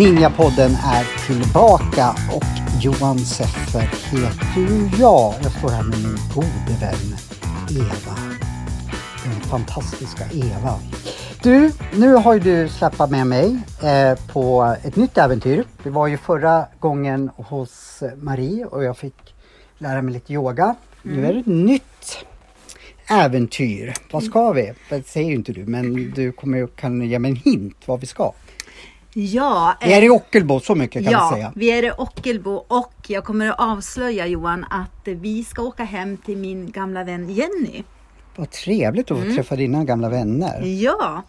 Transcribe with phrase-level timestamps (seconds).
[0.00, 2.44] Ninjapodden är tillbaka och
[2.80, 5.34] Johan Seffer heter ju jag.
[5.42, 7.16] Jag står här med min gode vän
[7.70, 8.16] Eva.
[9.24, 10.78] Den fantastiska Eva.
[11.42, 15.64] Du, nu har ju du släppt med mig eh, på ett nytt äventyr.
[15.82, 19.34] Vi var ju förra gången hos Marie och jag fick
[19.78, 20.74] lära mig lite yoga.
[21.02, 22.24] Nu är det ett nytt
[23.10, 23.94] äventyr.
[24.12, 24.72] Vad ska vi?
[24.88, 28.06] Det säger ju inte du, men du kommer, kan ge mig en hint vad vi
[28.06, 28.32] ska.
[29.14, 31.52] Ja, Vi är i Ockelbo, så mycket kan ja, vi säga.
[31.56, 36.16] vi är i Ockelbo och jag kommer att avslöja Johan att vi ska åka hem
[36.16, 37.84] till min gamla vän Jenny.
[38.36, 39.34] Vad trevligt att Mm.
[39.36, 40.62] träffa dina gamla vänner.
[40.62, 41.22] Ja,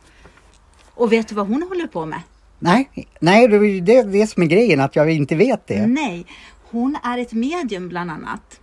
[0.93, 2.21] och vet du vad hon håller på med?
[2.59, 5.87] Nej, nej det är det, det som är grejen, att jag inte vet det.
[5.87, 6.26] Nej,
[6.71, 8.59] hon är ett medium bland annat.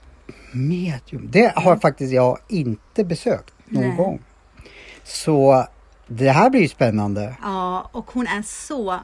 [0.52, 3.96] Medium, det har faktiskt jag inte besökt någon Nej.
[3.96, 4.22] gång.
[5.04, 5.66] Så
[6.06, 7.34] det här blir ju spännande.
[7.42, 9.00] Ja, och hon är så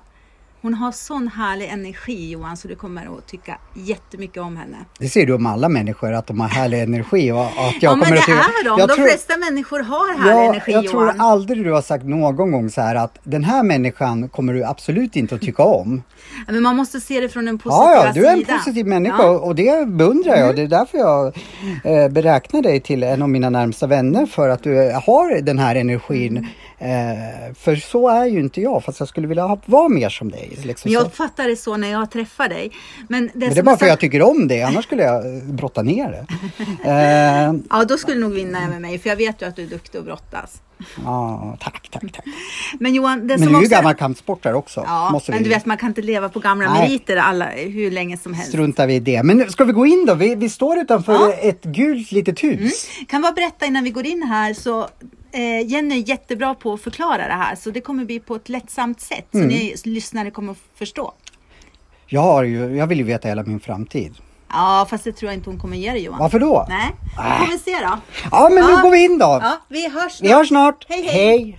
[0.64, 4.76] hon har sån härlig energi Johan så du kommer att tycka jättemycket om henne.
[4.98, 7.96] Det ser du om alla människor, att de har härlig energi och att jag ja
[7.96, 8.78] men kommer det att är de.
[8.80, 11.20] Jag De tror- flesta människor har härlig Ja, energi jag tror Johan.
[11.20, 15.16] aldrig du har sagt någon gång så här att den här människan kommer du absolut
[15.16, 16.02] inte att tycka om.
[16.46, 18.58] Men man måste se det från den positiva Ja, ja, du är en sidan.
[18.58, 19.28] positiv människa Ja.
[19.28, 19.40] Mm.
[19.42, 20.56] och det beundrar jag.
[20.56, 21.26] Det är därför jag
[21.84, 24.74] eh, beräknar dig till en av mina närmsta vänner för att du
[25.06, 26.36] har den här energin.
[26.36, 26.50] Mm.
[26.78, 30.30] Eh, för så är ju inte jag, fast jag skulle vilja ha, vara mer som
[30.30, 30.58] dig.
[30.62, 32.70] Liksom Men jag uppfattar det så när jag träffar dig.
[33.08, 35.36] Men det, Men det är bara för att jag tycker om det, annars skulle jag
[35.36, 36.26] eh, brotta ner det.
[36.90, 39.62] Eh, Ja, då skulle du nog vinna över mig, för jag vet ju att du
[39.62, 40.62] är duktig att brottas.
[41.04, 42.24] ja, tack, tack, tack.
[42.80, 43.76] Men Johan, det Men som du är ju också...
[43.76, 44.82] gammal kampsportare också.
[44.86, 46.80] Ja, måste men du vet, man kan inte leva på gamla Nej.
[46.88, 48.48] meriter alla, hur länge som helst.
[48.48, 49.22] struntar vi i det.
[49.22, 50.14] Men ska vi gå in då?
[50.14, 51.32] Vi, vi står utanför Ja.
[51.32, 51.48] Mm.
[51.48, 52.86] ett gult litet hus.
[53.08, 54.88] Kan bara berätta innan vi går in här så
[55.34, 58.48] eh, Jenny är jättebra på att förklara det här så det kommer bli på ett
[58.48, 59.50] lättsamt sätt Mm.
[59.50, 61.12] så ni lyssnare kommer förstå.
[62.06, 64.14] Jag, har ju, jag vill ju veta hela min framtid.
[64.48, 66.18] Ja, fast det tror jag inte hon kommer ge dig Johan.
[66.18, 66.66] Varför då?
[66.68, 67.38] Nej, Äh.
[67.40, 67.98] då får vi se då.
[68.30, 68.80] Ja, men nu Ja.
[68.82, 69.38] går vi in då.
[69.42, 70.86] Ja, vi hörs Vi hörs snart.
[70.88, 71.58] Hej, hej.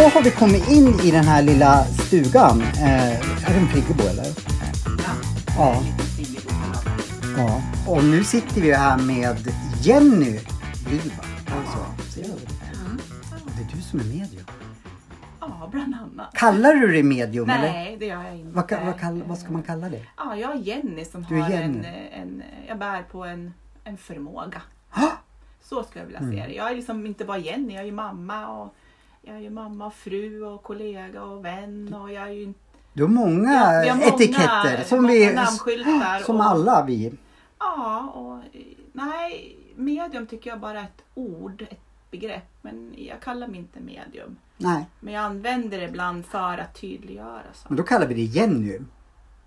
[0.00, 2.60] Då har vi kommit in i den här lilla stugan.
[2.60, 4.26] Eh, är det en friggebo eller?
[5.56, 5.82] Ja.
[7.36, 7.62] ja.
[7.86, 10.40] Och nu sitter vi här med Jenny
[10.90, 11.24] Liva.
[11.56, 11.78] Alltså,
[12.14, 12.28] ser du?
[13.56, 14.44] Det är du som är medium.
[15.40, 16.34] Ja, bland annat.
[16.34, 17.72] Kallar du dig medium eller?
[17.72, 18.56] Nej, det gör jag inte.
[18.56, 20.02] Vad, vad, kall, vad ska man kalla det?
[20.16, 21.78] Ja, jag är Jenny som Du har Jenny.
[21.78, 22.42] En, en...
[22.68, 24.62] Jag bär på en, en förmåga.
[24.90, 25.10] Ah!
[25.62, 26.32] Så skulle jag vilja Mm.
[26.38, 26.54] se det.
[26.54, 28.74] Jag är liksom inte bara Jenny, jag är ju mamma och
[29.22, 32.52] jag är ju mamma fru och kollega och vän och jag är ju.
[32.92, 35.12] Du har många Ja, vi har många- etiketter som, många
[36.18, 37.12] vi, som och- alla vi.
[37.58, 38.38] Ja, och
[38.92, 41.80] nej, medium tycker jag bara är ett ord, ett
[42.10, 42.48] begrepp.
[42.62, 44.36] Men jag kallar mig inte medium.
[44.56, 47.74] Nej, Men jag använder det ibland för att tydliggöra men saker.
[47.74, 48.78] då kallar vi det Jenny.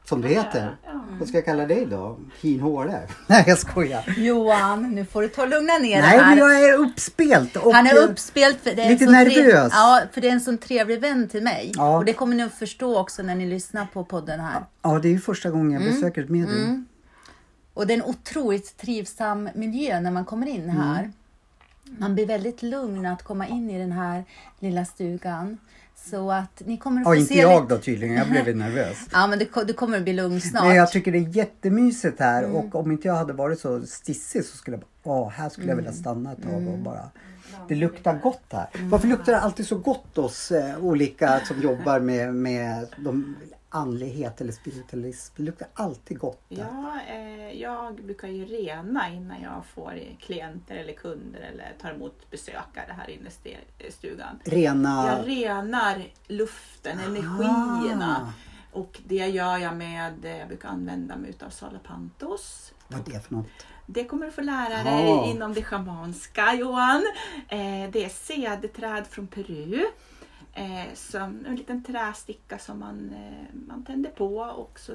[0.05, 0.75] Som du heter.
[0.85, 0.91] Ja.
[1.19, 2.19] Vad ska jag kalla dig då?
[2.37, 3.01] Fin håre?
[3.27, 4.13] Nej jag skojar.
[4.17, 6.37] Johan, nu får du ta och lugna ner Nej dig men här.
[6.37, 7.55] jag är uppspelt.
[7.55, 9.71] Och, Han är uppspelt för det är lite nervös.
[9.75, 11.71] ja, för det är en sån trevlig vän till mig.
[11.75, 11.97] Ja.
[11.97, 14.63] Och det kommer ni att förstå också när ni lyssnar på podden här.
[14.81, 15.93] Ja det är ju första gången jag Mm.
[15.93, 16.85] besöker ett medium.
[17.73, 20.99] Och det är en otroligt trivsam miljö när man kommer in här.
[20.99, 21.13] Mm.
[21.99, 24.23] Man blir väldigt lugn att komma in i den här
[24.59, 25.57] lilla stugan.
[26.09, 28.55] Så att ni kommer att Ja få inte se jag lite- då tydligen, jag blev
[28.57, 28.97] nervös.
[29.11, 30.63] Ja, men du, du kommer att bli lugn snart.
[30.63, 32.55] Men jag tycker det är jättemysigt här Mm.
[32.55, 35.67] och om inte jag hade varit så stissig så skulle jag bara, åh här skulle
[35.67, 35.85] jag Mm.
[35.85, 37.09] vilja stanna ett tag och bara
[37.67, 38.67] det luktar gott här.
[38.79, 43.35] Varför luktar det alltid så gott hos eh, olika som jobbar med, med de
[43.73, 45.33] andlighet eller spiritualism?
[45.37, 46.41] Det luktar alltid gott.
[46.49, 52.31] Ja, eh, jag brukar ju rena innan jag får klienter eller kunder eller tar emot
[52.31, 54.39] besökare här inne i ste- stugan.
[54.43, 55.07] Rena...
[55.07, 58.33] Jag renar luften, energierna.
[58.71, 62.73] Och det gör jag med, eh, jag brukar använda mig utav Salapantos.
[62.87, 63.47] Vad är det för något?
[63.85, 67.03] Det kommer du få lära dig inom det schamanska Johan.
[67.49, 69.85] Eh, det är cederträd från Peru.
[70.55, 74.93] Eh, som en liten trästicka som man, eh, man tänder på och så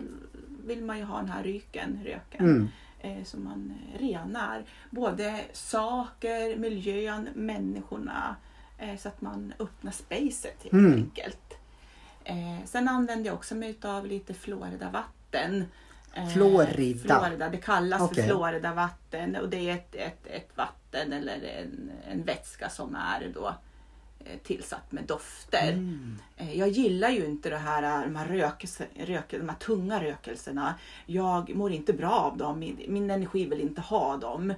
[0.66, 2.40] vill man ju ha den här ryken, röken.
[2.46, 2.68] Mm.
[3.00, 4.64] Eh, som man eh, renar.
[4.90, 8.36] Både saker, miljön, människorna.
[8.78, 10.92] Eh, så att man öppnar spacet helt Mm.
[10.94, 11.54] enkelt.
[12.24, 15.64] Eh, sen använder jag också mig av lite Florida vatten.
[16.14, 17.20] Eh, Florida?
[17.20, 17.48] Florida.
[17.48, 18.14] Det kallas Okej.
[18.14, 22.94] för Florida vatten och det är ett, ett, ett vatten eller en, en vätska som
[22.94, 23.54] är då
[24.42, 25.72] tillsatt med dofter.
[25.72, 26.18] Mm.
[26.36, 30.74] Eh, Jag gillar ju inte det här, de, här rökelse, rök, de här tunga rökelserna.
[31.06, 32.58] Jag mår inte bra av dem.
[32.58, 34.50] Min, min energi vill inte ha dem.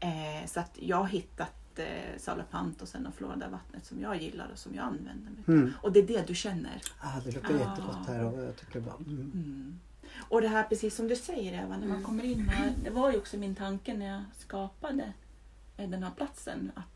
[0.00, 1.86] Eh, så att jag har hittat eh,
[2.18, 5.48] Salapantosen och Florida-vattnet som jag gillar och som jag använder mycket.
[5.48, 5.72] Mm.
[5.82, 6.80] Och det är det du känner.
[7.00, 7.58] Ah, det luktar Ah.
[7.58, 8.94] jättegott här och jag tycker bara...
[8.96, 9.30] Mm.
[9.34, 9.78] Mm.
[10.28, 12.02] Och det här precis som du säger Eva, när man Mm.
[12.02, 12.72] kommer in här.
[12.84, 15.12] Det var ju också min tanke när jag skapade
[15.76, 16.72] eh, den här platsen.
[16.74, 16.91] Att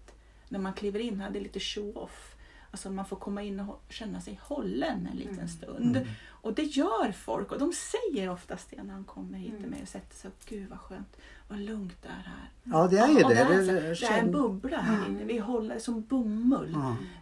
[0.48, 2.32] när man kliver in här, det är lite show-off.
[2.70, 5.48] Alltså man får komma in och känna sig hållen en liten Mm.
[5.48, 5.96] stund.
[5.96, 6.08] Mm.
[6.28, 9.70] Och det gör folk och de säger oftast det när de kommer hit till Mm.
[9.70, 10.30] mig och sätter sig.
[10.48, 11.16] Gud vad skönt,
[11.48, 12.50] vad lugnt det är här.
[12.64, 13.34] Ja, det är ju Ja, det.
[13.34, 15.24] det, är, Det- det det är en bubbla här inne.
[15.24, 16.74] Vi håller som bomull.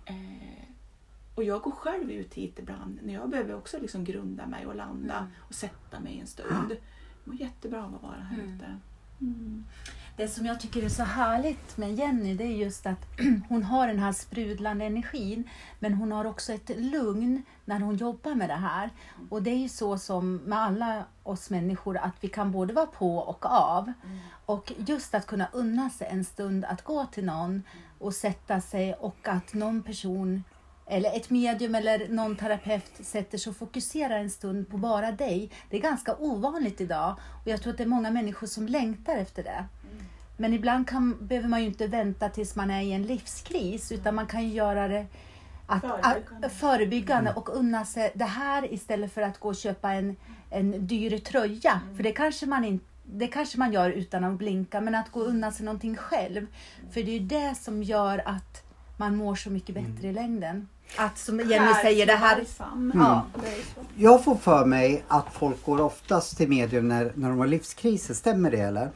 [0.04, 0.14] Eh,
[1.34, 4.74] och jag går själv ut hit ibland när jag behöver också liksom grunda mig och
[4.76, 5.30] landa Mm.
[5.38, 6.68] och sätta mig en stund.
[6.68, 6.78] Det
[7.24, 8.54] mår jättebra av att vara här Mm.
[8.56, 8.66] ute.
[10.16, 10.26] Mm.
[10.26, 13.06] Det som jag tycker är så härligt med Jenny det är just att
[13.48, 15.44] hon har den här sprudlande energin
[15.78, 18.90] men hon har också ett lugn när hon jobbar med det här.
[19.30, 22.86] Och det är ju så som med alla oss människor att vi kan både vara
[22.86, 23.92] på och av.
[24.46, 27.62] Och just att kunna unna sig en stund att gå till någon
[27.98, 30.44] och sätta sig och att någon person
[30.86, 35.50] eller ett medium eller någon terapeut sätter sig och fokuserar en stund på bara dig.
[35.70, 39.16] Det är ganska ovanligt idag och jag tror att det är många människor som längtar
[39.16, 39.64] efter det.
[40.36, 44.14] Men ibland kan, behöver man ju inte vänta tills man är i en livskris utan
[44.14, 45.06] man kan ju göra det
[45.66, 46.46] att, Förebyggande.
[46.46, 50.16] att, förebyggande och unna sig det här istället för att gå och köpa en,
[50.50, 51.80] en dyr tröja.
[51.96, 55.20] För det kanske man inte det kanske man gör utan att blinka, men att gå
[55.20, 56.46] och unna sig någonting själv.
[56.90, 58.62] För det är ju det som gör att
[58.96, 60.68] man mår så mycket bättre i längden.
[60.96, 62.36] Att som Jenny säger, det här...
[62.36, 62.92] Balsam.
[62.94, 63.26] Ja.
[63.96, 68.14] Jag får för mig att folk går oftast till medium när, när de har livskriser.
[68.14, 68.90] Stämmer det eller?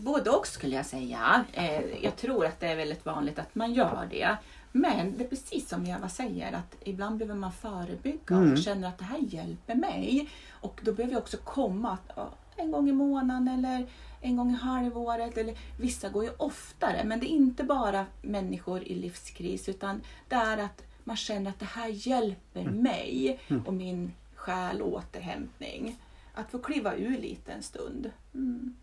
[0.00, 1.44] Både och skulle jag säga.
[1.52, 4.36] Eh, jag tror att det är väldigt vanligt att man gör det.
[4.72, 8.52] Men det är precis som Eva säger att ibland behöver man förebygga Mm.
[8.52, 10.28] och känner att det här hjälper mig.
[10.50, 13.86] Och då behöver jag också komma att, en gång i månaden eller
[14.20, 15.38] en gång i halvåret.
[15.38, 20.34] Eller, vissa går ju oftare men det är inte bara människor i livskris utan det
[20.34, 25.96] är att man känner att det här hjälper mig och min själ återhämtning.
[26.34, 28.10] Att få kliva ur lite en stund.
[28.34, 28.74] Mm.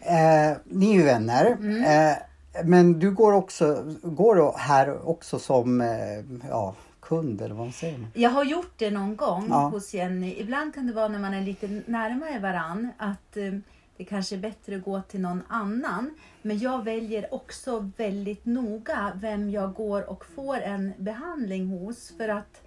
[0.00, 1.46] Eh, ni är ju vänner.
[1.86, 2.16] Eh,
[2.64, 8.06] men du går också går här också som eh, ja, kund eller vad man säger.
[8.14, 9.68] Jag har gjort det någon gång Ja.
[9.68, 10.34] hos Jenny.
[10.38, 13.52] Ibland kan det vara när man är lite närmare varann att eh,
[13.96, 16.10] det kanske är bättre att gå till någon annan.
[16.42, 22.12] Men jag väljer också väldigt noga vem jag går och får en behandling hos.
[22.16, 22.60] För att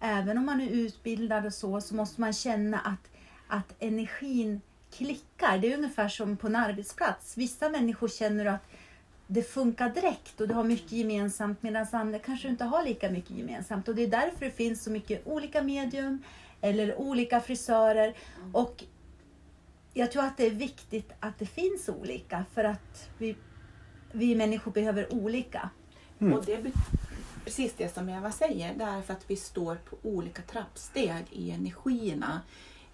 [0.00, 3.10] även om man är utbildad och så, så måste man känna att,
[3.48, 5.58] att energin klickar.
[5.58, 7.36] Det är ungefär som på en arbetsplats.
[7.36, 8.66] Vissa människor känner att
[9.26, 13.30] det funkar direkt och du har mycket gemensamt medan andra kanske inte har lika mycket
[13.30, 13.88] gemensamt.
[13.88, 16.22] Och det är därför det finns så mycket olika medium
[16.60, 18.14] eller olika frisörer.
[18.52, 18.84] Och
[19.94, 23.36] jag tror att det är viktigt att det finns olika för att vi,
[24.12, 25.70] vi människor behöver olika.
[26.18, 26.32] Mm.
[26.32, 26.74] Och det bet-
[27.44, 31.50] precis det som Eva säger, det är för att vi står på olika trappsteg i
[31.50, 32.40] energierna.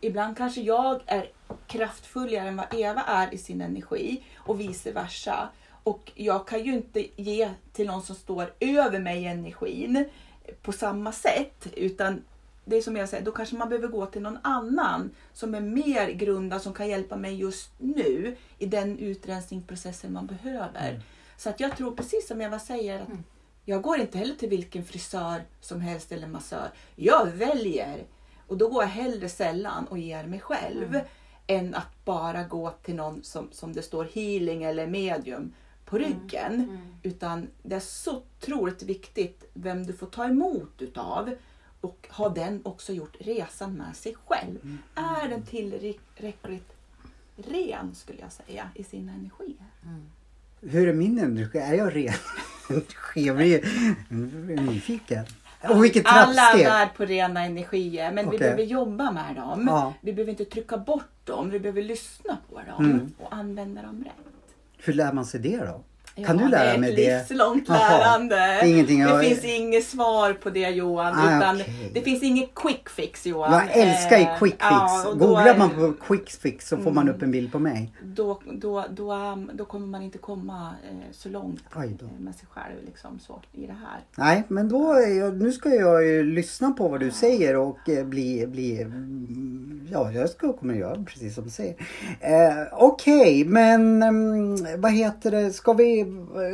[0.00, 1.30] Ibland kanske jag är
[1.66, 5.48] kraftfullare än vad Eva är i sin energi och vice versa.
[5.82, 10.04] Och jag kan ju inte ge till någon som står över mig i energin
[10.62, 11.66] på samma sätt.
[11.76, 12.22] Utan
[12.64, 15.60] det är som jag säger, då kanske man behöver gå till någon annan som är
[15.60, 21.00] mer grundad, som kan hjälpa mig just nu i den utrensningsprocessen man behöver.
[21.36, 23.08] Så att jag tror precis som Eva säger, att
[23.64, 26.70] jag går inte heller till vilken frisör som helst eller massör.
[26.96, 28.04] Jag väljer
[28.46, 31.00] och då går jag hellre sällan och ger mig själv
[31.46, 35.52] än att bara gå till någon som, som det står healing eller medium
[35.84, 36.78] på ryggen.
[37.02, 41.34] Utan det är så otroligt viktigt vem du får ta emot utav
[41.80, 44.78] och har den också gjort resan med sig själv.
[44.94, 46.72] Är den tillräckligt
[47.36, 49.66] ren skulle jag säga i sina energier?
[50.60, 51.58] Hur är min energi?
[51.58, 52.14] Är jag ren
[52.70, 52.92] energi?
[53.14, 55.24] Jag blir nyfiken.
[55.62, 56.66] Och vilket Alla trappsteg!
[56.66, 58.38] är på rena energier men vi Okej.
[58.38, 59.64] behöver jobba med dem.
[59.68, 59.94] Ja.
[60.00, 63.12] Vi behöver inte trycka bort dem, vi behöver lyssna på dem Mm.
[63.18, 64.54] och använda dem rätt.
[64.84, 65.80] Hur lär man sig det då?
[66.25, 66.96] Kan du lära mig det?
[66.96, 67.06] det?
[67.11, 68.37] är ett livslångt lärande.
[68.37, 71.14] Det är ingenting jag- det finns inget svar på det Johan.
[71.16, 71.90] Ah, utan okej.
[71.94, 73.52] Det finns inget quick fix Johan.
[73.52, 74.64] Jag älskar ju Eh, quick fix.
[74.70, 77.92] ja, Googlar är- man på quick fix så får man upp en bild på mig.
[78.02, 81.80] Då, då, då, um, då kommer man inte komma eh, så långt eh,
[82.18, 84.00] med sig själv liksom, så, i det här.
[84.16, 84.92] Nej, men då,
[85.35, 90.30] nu ska jag ju lyssna på vad du säger och bli, bli mm, ja, jag
[90.30, 91.75] ska, kommer göra precis som du säger.
[92.20, 96.05] Eh, Okej, men mm, vad heter det, ska vi,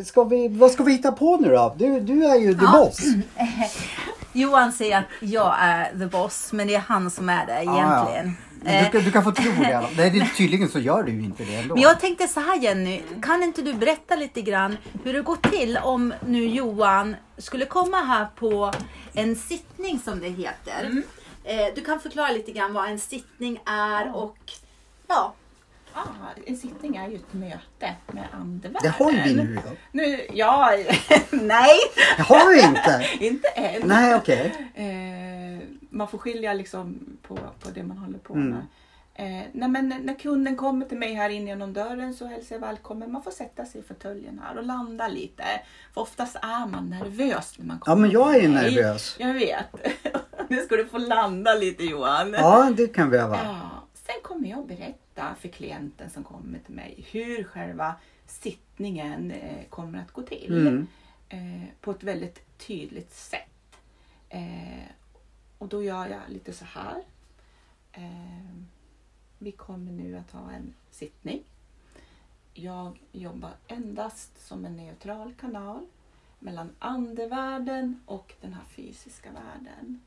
[0.05, 1.75] ska vi, vad ska vi hitta på nu då?
[1.79, 2.73] Du, du är ju the Ja.
[2.73, 3.01] boss.
[4.33, 8.37] Johan säger att jag är the boss, men det är han som är det egentligen.
[8.65, 9.83] Du, Eh, kan- du kan få tro det.
[9.97, 10.27] Nej, det.
[10.37, 11.75] Tydligen så gör du ju inte det ändå.
[11.75, 15.37] Men jag tänkte så här Jenny, kan inte du berätta lite grann hur det går
[15.51, 18.73] till om nu Johan skulle komma här på
[19.15, 21.03] en sittning som det heter.
[21.45, 24.37] Eh, Du kan förklara lite grann vad en sittning är och
[25.09, 25.35] ja,
[25.95, 28.83] Ah, en sittning är ju ett möte med andevärlden.
[28.83, 29.55] Det har ju vi nu.
[29.65, 29.71] Ja.
[29.93, 30.71] Nu, ja,
[31.31, 31.79] nej,
[32.17, 33.07] Det har vi inte.
[33.27, 33.89] inte än.
[33.89, 34.71] Nej, okej.
[34.75, 38.49] Eh, man får skilja liksom på, på det man håller på Mm.
[38.51, 38.67] med.
[39.15, 42.61] Eh, nej, men när kunden kommer till mig här inne genom dörren så hälsar jag
[42.61, 43.13] välkommen.
[43.13, 45.45] Man får sätta sig i fåtöljen här och landa lite.
[45.95, 49.17] För oftast är man nervös när man kommer Ja, men jag är ju nervös.
[49.19, 49.67] Jag vet.
[50.49, 52.33] nu ska du få landa lite Johan.
[52.33, 53.39] Ja, det kan vi vara.
[53.45, 53.61] Ja,
[54.07, 57.95] sen kommer jag berätta för klienten som kommer till mig hur själva
[58.27, 60.67] sittningen eh, kommer att gå till.
[60.67, 60.87] Mm.
[61.29, 63.77] Eh, på ett väldigt tydligt sätt.
[64.29, 64.89] Eh,
[65.59, 67.03] och då gör jag lite så här.
[69.39, 71.43] Vi kommer nu att ha en sittning.
[72.55, 75.87] Jag jobbar endast som en neutral kanal
[76.39, 80.01] mellan andevärlden och den här fysiska världen.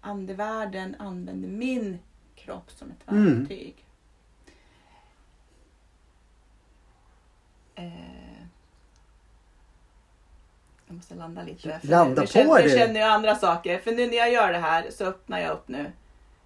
[0.00, 1.98] Andevärlden använder min
[2.34, 3.46] kropp som ett Mm.
[7.76, 7.84] Eh,
[10.86, 11.78] jag måste landa lite.
[11.80, 12.78] för Landa nu, på känner, nu det.
[12.78, 13.78] känner jag andra saker.
[13.78, 15.92] För nu när jag gör det här så öppnar jag upp nu.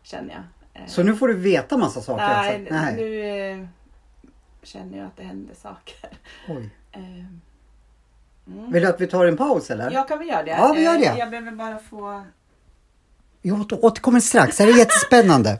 [0.02, 0.82] Känner jag.
[0.82, 2.74] Eh, Så nu får du veta massa saker nej, alltså?
[2.74, 2.96] Nej.
[2.96, 3.66] nu eh,
[4.62, 6.10] känner jag att det händer saker.
[6.48, 6.70] Oj.
[6.92, 7.00] Eh,
[8.46, 8.72] mm.
[8.72, 9.90] Vill du att vi tar en paus eller?
[9.90, 10.50] Jag kan väl göra det.
[10.50, 11.06] Ja, vi gör det.
[11.06, 12.24] Eh, Jag behöver bara få...
[13.42, 14.56] Vi åter- återkommer strax.
[14.56, 15.58] Det här är jättespännande.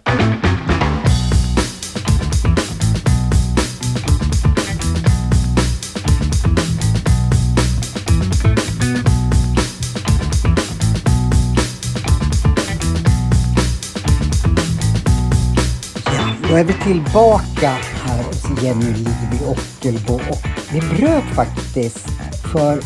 [16.60, 22.06] Är vi tillbaka här hos Jenny Liv i Ockelbo och vi bröt faktiskt
[22.52, 22.80] för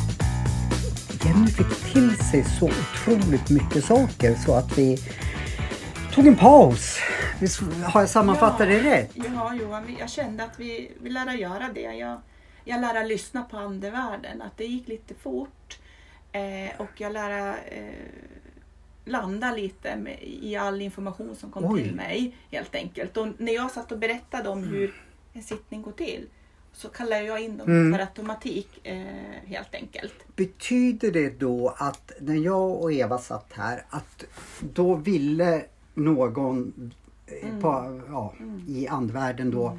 [1.25, 4.99] Jenny fick till sig så otroligt mycket saker så att vi
[6.12, 6.99] tog en paus.
[7.40, 9.11] Visst har jag sammanfattat det rätt?
[9.14, 11.81] Ja, Johan, jag kände att vi, vi lärde göra det.
[11.81, 12.21] Jag,
[12.64, 15.78] jag lärde lyssna på andevärlden, att det gick lite fort.
[16.33, 18.44] Eh, och jag lärde eh,
[19.04, 21.82] landa lite med, i all information som kom Oj.
[21.82, 23.16] till mig helt enkelt.
[23.16, 26.26] Och när jag satt och berättade om hur en sittning går till
[26.73, 27.92] så kallade jag in dem Mm.
[27.92, 29.04] per automatik eh,
[29.46, 30.14] helt enkelt.
[30.37, 34.25] Betyder det då att när jag och Eva satt här att
[34.75, 36.73] då ville någon
[37.26, 37.61] eh, Mm.
[37.61, 38.34] på, ja,
[38.68, 39.78] i andvärlden då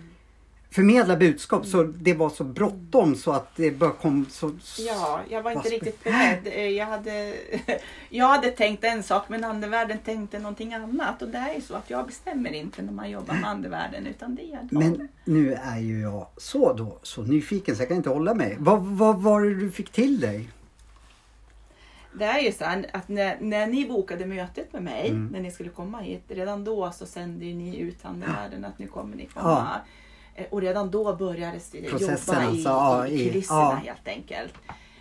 [0.76, 4.52] förmedla budskap så det var så bråttom så att det bara kom så...
[4.78, 6.40] Ja, jag var inte riktigt beredd.
[6.46, 7.34] Eh, Jag hade,
[8.10, 11.22] jag hade tänkt en sak men andevärlden tänkte någonting annat.
[11.22, 14.36] Och det är ju så att jag bestämmer inte när man jobbar med andevärlden utan
[14.36, 14.78] det är de.
[14.80, 18.56] Men nu är ju jag så då, så nyfiken så jag kan inte hålla mig.
[18.60, 20.50] Vad, vad var det du fick till dig?
[22.14, 25.28] Det är ju så här att när, när ni bokade mötet med mig, Mm.
[25.32, 28.88] när ni skulle komma hit, redan då så sände ju ni ut andevärlden att nu
[28.88, 29.60] kommer ni komma.
[29.76, 29.92] Eh,
[30.50, 33.82] Och redan då började Processen jobba i, alltså, ja, i kulisserna ja.
[33.86, 34.54] helt enkelt.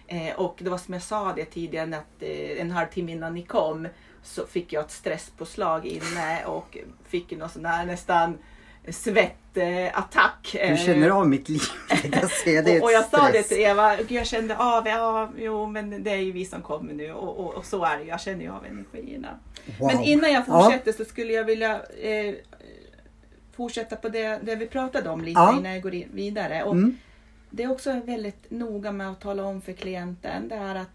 [0.07, 3.43] Eh, och det var som jag sa det tidigare, att eh, en halvtimme innan ni
[3.43, 3.89] kom
[4.23, 8.39] så fick jag ett stresspåslag inne och fick någon sån där nästan
[8.89, 10.57] svettattack.
[10.69, 11.63] Du känner av mitt liv.
[12.13, 14.89] Jag ser det Eh, och, och jag sa det till Eva, "Gud, jag kände av,
[14.89, 17.99] ja, jo men det är ju vi som kommer nu och, och, och så är
[17.99, 19.29] det, jag känner ju av energierna.
[19.81, 19.91] Wow.
[19.95, 20.63] Men innan jag Ja.
[20.63, 21.73] fortsätter så skulle jag vilja
[22.03, 22.35] eh,
[23.55, 25.59] fortsätta på det, det vi pratade om lite Ja.
[25.59, 26.63] innan jag går in vidare.
[26.65, 26.97] Och Mm.
[27.51, 30.91] Det är också väldigt noga med att tala om för klienten, det är att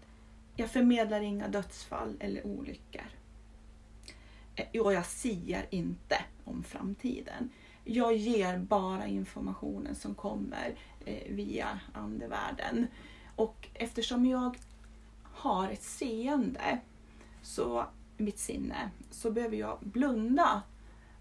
[0.56, 3.02] jag förmedlar inga dödsfall eller olyckor.
[4.54, 7.50] Eh, Och jag siar inte om framtiden.
[7.84, 10.74] Jag ger bara informationen som kommer
[11.04, 12.86] eh, via andevärlden.
[13.36, 14.56] Och eftersom jag
[15.22, 16.78] har ett seende,
[17.42, 17.84] så
[18.16, 20.62] mitt sinne, så behöver jag blunda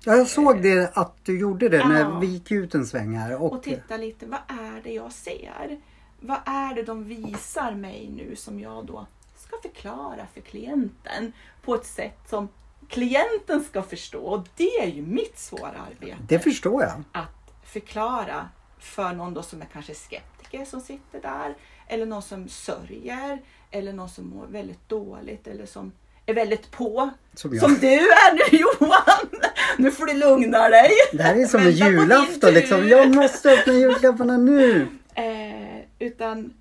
[0.06, 2.20] Ja, jag såg det att du gjorde det när Ja.
[2.20, 3.42] vi gick ut en sväng här.
[3.42, 5.80] Och, och titta lite, vad är det jag ser?
[6.22, 9.06] vad är det de visar mig nu som jag då
[9.38, 12.48] ska förklara för klienten på ett sätt som
[12.88, 14.20] klienten ska förstå.
[14.20, 16.18] Och det är ju mitt svåra arbete.
[16.28, 17.04] Det förstår jag.
[17.12, 21.56] Att förklara för någon då som är kanske skeptiker som sitter där.
[21.88, 23.42] Eller någon som sörjer.
[23.72, 25.48] Eller någon som mår väldigt dåligt.
[25.48, 25.92] Eller som
[26.30, 27.10] är väldigt på.
[27.34, 27.60] Som.
[27.60, 29.42] Som du är nu Johan!
[29.78, 30.90] Nu får du lugna dig.
[31.14, 32.88] Det här är som en julafton liksom.
[32.88, 34.88] Jag måste öppna julklapparna nu.
[35.16, 36.54] Eh, utan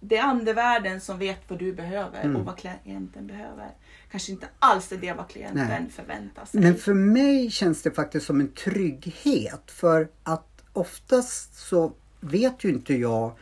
[0.00, 2.36] det är andevärlden som vet vad du behöver Mm.
[2.36, 3.68] och vad klienten behöver.
[4.10, 5.86] Kanske inte alls är det vad klienten Nej.
[5.96, 6.60] förväntar sig.
[6.60, 12.68] Men för mig känns det faktiskt som en trygghet för att oftast så vet ju
[12.68, 13.32] inte jag,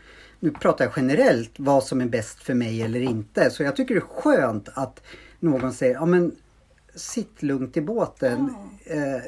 [0.40, 3.50] nu pratar jag generellt, vad som är bäst för mig eller inte.
[3.50, 5.02] Så jag tycker det är skönt att
[5.40, 6.32] någon säger, ja men
[6.94, 8.54] sitt lugnt i båten.
[8.84, 9.22] Eh,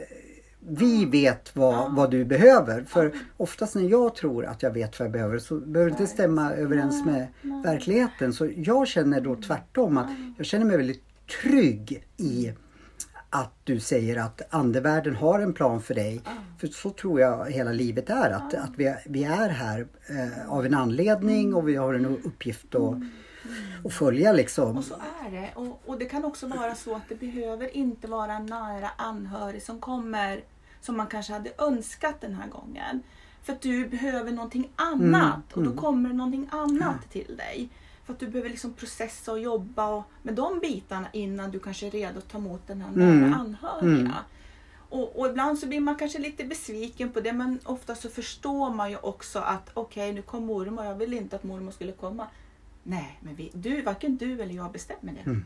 [0.68, 2.82] vi vet vad, vad du behöver.
[2.82, 6.12] För oftast när jag tror att jag vet vad jag behöver så behöver det inte
[6.12, 7.26] stämma överens med
[7.64, 8.32] verkligheten.
[8.32, 11.04] Så jag känner då tvärtom att jag känner mig väldigt
[11.42, 12.52] trygg i
[13.30, 16.22] att du säger att andevärlden har en plan för dig.
[16.58, 18.30] För så tror jag hela livet är.
[18.30, 22.74] Att, att vi, vi är här eh, av en anledning och vi har en uppgift
[22.74, 22.94] att,
[23.84, 24.76] att följa liksom.
[24.76, 25.50] Och så är det.
[25.54, 29.62] Och, och det kan också vara så att det behöver inte vara en nära anhörig
[29.62, 30.44] som kommer
[30.80, 33.02] som man kanske hade önskat den här gången.
[33.42, 37.68] För att du behöver någonting annat och då kommer det någonting annat till dig.
[38.06, 41.86] För att du behöver liksom processa och jobba och, med de bitarna innan du kanske
[41.86, 43.20] är redo att ta emot den här Mm.
[43.20, 44.14] nära anhöriga.
[44.88, 48.70] Och, och ibland så blir man kanske lite besviken på det men ofta så förstår
[48.70, 52.26] man ju också att okej nu kom mormor, jag ville inte att mormor skulle komma.
[52.82, 55.30] Nej, men vi, du, varken du eller jag bestämmer det.
[55.30, 55.44] Mm.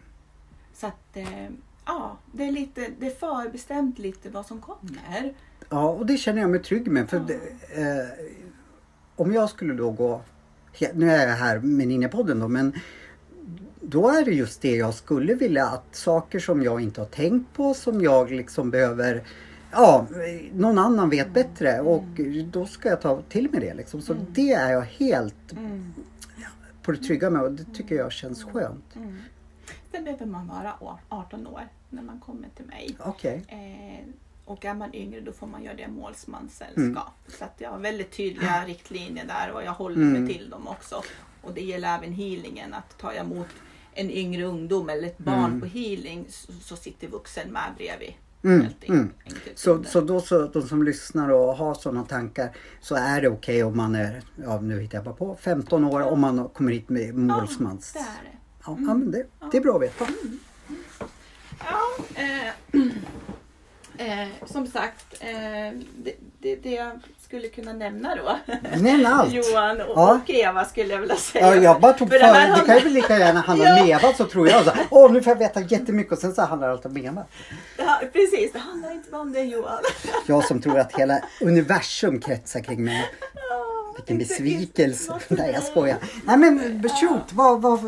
[0.74, 1.48] Så att eh,
[1.86, 5.34] ja, det är, lite, det är förbestämt lite vad som kommer.
[5.68, 7.10] Ja, och det känner jag mig trygg med.
[7.10, 7.34] För det,
[7.82, 8.26] eh,
[9.16, 10.22] om jag skulle då gå,
[10.94, 12.72] nu är jag här med Ninjapodden då, men
[13.80, 17.52] då är det just det jag skulle vilja att saker som jag inte har tänkt
[17.52, 19.24] på som jag liksom behöver
[19.72, 20.06] Ja,
[20.52, 22.04] någon annan vet bättre och
[22.50, 24.02] då ska jag ta till mig det liksom.
[24.02, 25.54] Så det är jag helt
[26.86, 28.94] på det trygga med och det tycker jag känns skönt.
[29.92, 32.96] Sen behöver man vara å- 18 år när man kommer till mig.
[33.00, 33.44] Okej.
[33.48, 34.06] Eh,
[34.44, 36.76] och är man yngre då får man göra det målsmanssällskap.
[36.86, 37.38] Mm.
[37.38, 40.22] Så att jag har väldigt tydliga riktlinjer där och jag håller Mm.
[40.24, 41.02] mig till dem också.
[41.42, 42.74] Och det gäller även healingen.
[42.74, 43.46] Att jag emot
[43.92, 45.60] en yngre ungdom eller ett barn Mm.
[45.60, 48.12] på healing så, så sitter vuxen med bredvid.
[48.46, 49.12] Mm, Helt mm.
[49.54, 53.64] Så, så då så, de som lyssnar och har sådana tankar så är det okej
[53.64, 56.88] om man är, ja nu hittar jag bara på, 15 år om man kommer hit
[56.88, 57.92] med målsmans...
[57.94, 58.38] Ja, det är det.
[58.66, 60.06] Ja, ja, men det, det är bra att veta.
[61.58, 62.52] Ja, eh,
[64.22, 67.00] eh, som sagt, eh, det, det, det
[67.36, 68.38] skulle kunna nämna då.
[68.78, 69.32] Nämn allt!
[69.34, 70.14] Johan och, Ja.
[70.24, 71.46] och Eva skulle jag vilja säga.
[71.46, 73.88] Ja, jag bara tog för, För det det kan ju lika gärna handla om.
[73.88, 74.64] Eva så tror jag.
[74.64, 77.24] Så, Åh, nu får jag veta jättemycket och sen så handlar allt om Eva.
[77.76, 79.78] Ja, precis, det handlar inte bara om det Johan.
[80.26, 83.10] Jag som tror att hela universum kretsar kring mig.
[83.96, 85.12] Vilken besvikelse.
[85.28, 85.96] Nej, jag skojar.
[86.24, 87.80] Nej men shoot, vad, vad,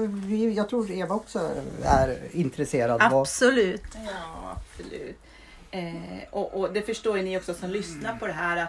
[0.55, 1.51] jag tror Eva också
[1.85, 3.03] är intresserad.
[3.03, 3.83] Absolut.
[3.95, 5.19] Ja, absolut.
[5.71, 8.69] Eh, och, och det förstår ju ni också som lyssnar på det här att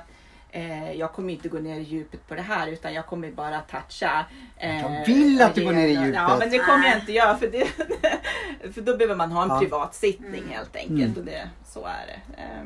[0.51, 3.61] eh, jag kommer inte gå ner i djupet på det här utan jag kommer bara
[3.61, 4.25] toucha.
[4.57, 6.39] Eh, Jag vill att du går ner i Ja, djupet.
[6.39, 7.65] men det kommer jag inte göra för, det,
[8.73, 9.59] för då behöver man ha en Ja.
[9.59, 10.99] privat sittning helt enkelt.
[11.01, 11.17] Mm.
[11.17, 12.41] Och det, så är det.
[12.41, 12.63] Eh.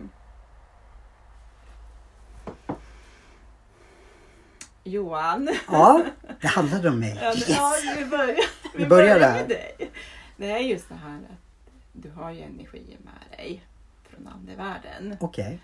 [4.83, 5.49] Johan.
[5.71, 6.03] ja,
[6.41, 7.17] det handlade om mig.
[7.21, 7.49] Ja, Yes!
[7.49, 8.35] ja, vi börjar,
[8.75, 9.33] Vi börjar där.
[9.33, 9.91] med dig.
[10.37, 13.63] Det är just det här att du har ju energier med dig
[14.09, 15.17] från andevärlden.
[15.19, 15.45] Okej.
[15.45, 15.59] Eh, och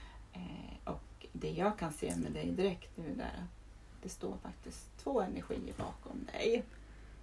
[1.39, 5.73] det jag kan se med dig direkt nu är att det står faktiskt två energier
[5.77, 6.63] bakom dig.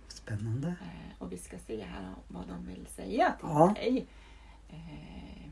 [0.08, 0.68] Spännande.
[0.68, 3.72] Eh, och vi ska se här vad de vill säga till Ja.
[3.76, 4.06] dig.
[4.70, 5.48] Eh,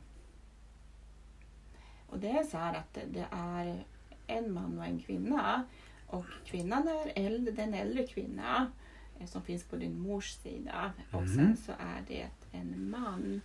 [2.09, 3.85] och det är så här att det är
[4.27, 5.65] en man och en kvinna.
[6.07, 8.73] Och kvinnan är äldre, den äldre kvinna
[9.19, 10.93] eh, som finns på din mors sida.
[11.13, 11.35] Och Mm.
[11.35, 13.41] sen så är det en man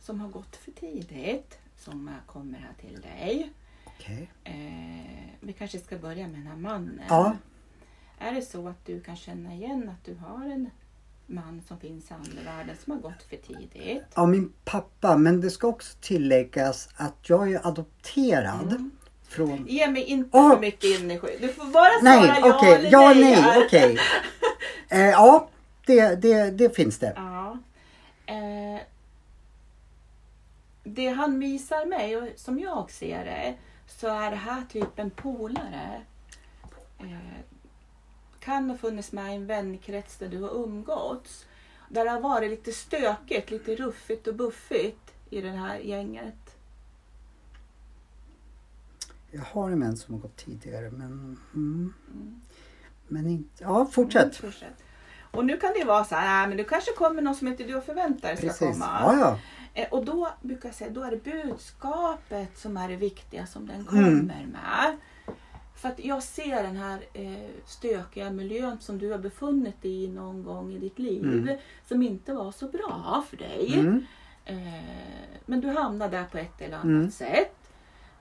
[0.00, 3.52] som har gått för tidigt som kommer här till dig.
[3.98, 4.30] Okej.
[4.44, 4.54] Eh,
[5.40, 7.00] vi kanske ska börja med den här mannen.
[7.08, 7.36] Ja.
[8.18, 10.70] Är det så att du kan känna igen att du har en
[11.26, 14.02] man som finns i andevärlden som har gått för tidigt?
[14.14, 15.16] Ja, min pappa.
[15.16, 18.72] Men det ska också tilläggas att jag är adopterad.
[18.72, 18.90] Mm.
[19.28, 19.66] Från...
[19.66, 20.52] Ge mig inte Åh!
[20.52, 21.38] för mycket energi.
[21.40, 23.42] Du får bara svara Nej, ja eller Ja, nej.
[23.42, 23.98] nej, okej.
[24.88, 25.48] Eh, ja,
[25.86, 27.12] det, det, det finns det.
[27.16, 27.58] Ja.
[28.26, 28.80] Eh,
[30.84, 33.54] det han visar mig, och som jag ser det,
[33.86, 36.02] så är det här typ en polare.
[36.98, 37.40] Eh,
[38.40, 41.46] kan ha funnits med i en vänkrets där du har umgåtts.
[41.88, 46.56] Där det har varit lite stökigt, lite ruffigt och buffigt i det här gänget.
[49.30, 51.38] Jag har en vän som har gått tidigare men...
[51.54, 51.94] Mm.
[52.10, 52.40] Mm.
[53.08, 53.64] Men inte...
[53.64, 54.22] Ja, fortsätt.
[54.22, 54.82] Mm, fortsätt.
[55.30, 57.48] Och nu kan det ju vara så här, äh, men det kanske kommer någon som
[57.48, 58.60] inte du förväntar dig ska Precis.
[58.60, 58.98] komma.
[59.02, 59.38] Ja, ja.
[59.76, 63.66] Eh, Och då brukar jag säga, då är det budskapet som är det viktiga som
[63.66, 63.86] den Mm.
[63.86, 64.96] kommer med.
[65.74, 70.08] För att jag ser den här eh, stökiga miljön som du har befunnit dig i
[70.08, 71.24] någon gång i ditt liv.
[71.24, 71.58] Mm.
[71.88, 73.74] Som inte var så bra för dig.
[73.74, 74.06] Mm.
[74.44, 77.10] Eh, men du hamnar där på ett eller annat Mm.
[77.10, 77.56] sätt.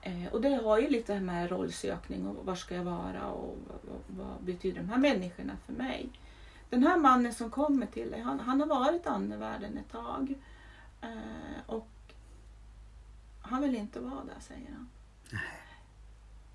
[0.01, 3.79] Eh, och det har ju lite med rollsökning och var ska jag vara och vad,
[3.83, 6.09] vad, vad betyder de här människorna för mig.
[6.69, 10.33] Den här mannen som kommer till dig, han, han har varit andevärlden ett tag.
[11.05, 12.13] Eh, och
[13.41, 14.89] han vill inte vara där säger han.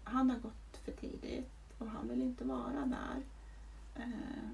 [0.05, 3.23] Han har gått för tidigt och han vill inte vara där.
[3.95, 4.51] Eh,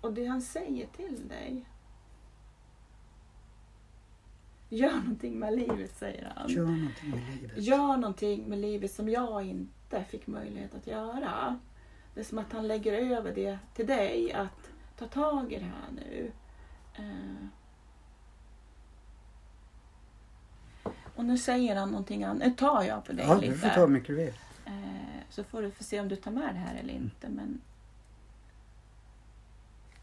[0.00, 1.66] och det han säger till dig.
[4.68, 6.50] Gör någonting med livet säger han.
[6.50, 7.58] Gör någonting med livet.
[7.58, 11.58] Gör någonting med livet som jag inte fick möjlighet att göra.
[12.14, 15.64] Det är som att han lägger över det till dig att ta tag i det
[15.64, 16.32] här nu.
[16.94, 17.48] Eh.
[21.16, 22.38] Och nu säger han någonting annat.
[22.48, 23.52] Nu tar jag på dig Ja, lite.
[23.52, 24.34] du får ta mycket du vill.
[24.66, 24.72] Eh,
[25.30, 27.28] så får du se om du tar med det här eller inte.
[27.28, 27.60] Men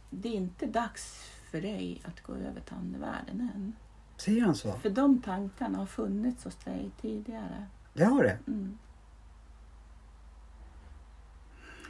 [0.10, 3.74] det är inte dags för dig att gå över till andevärlden än.
[4.18, 4.72] Säger han så?
[4.74, 7.66] För de tankarna har funnits hos dig tidigare.
[7.94, 8.38] Det har det?
[8.48, 8.78] Mm.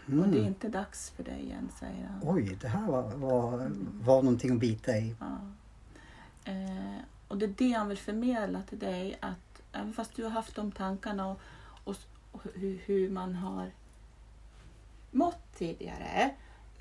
[0.08, 0.20] Mm.
[0.20, 2.20] Och det är inte dags för dig än, säger han.
[2.24, 5.16] Oj, det här var, var, var någonting att bita i.
[5.20, 5.38] Ja.
[6.52, 6.98] Eh,
[7.34, 10.56] och det är det han vill förmedla till dig att även fast du har haft
[10.56, 11.40] de tankarna och,
[11.84, 11.96] och,
[12.32, 13.72] och hur, hur man har
[15.12, 16.30] mått tidigare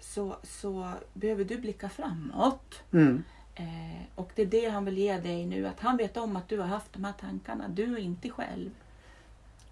[0.00, 2.82] så, så behöver du blicka framåt.
[2.92, 3.24] Mm.
[3.54, 6.48] Eh, och det är det han vill ge dig nu, att han vet om att
[6.48, 7.68] du har haft de här tankarna.
[7.68, 8.70] Du är inte själv.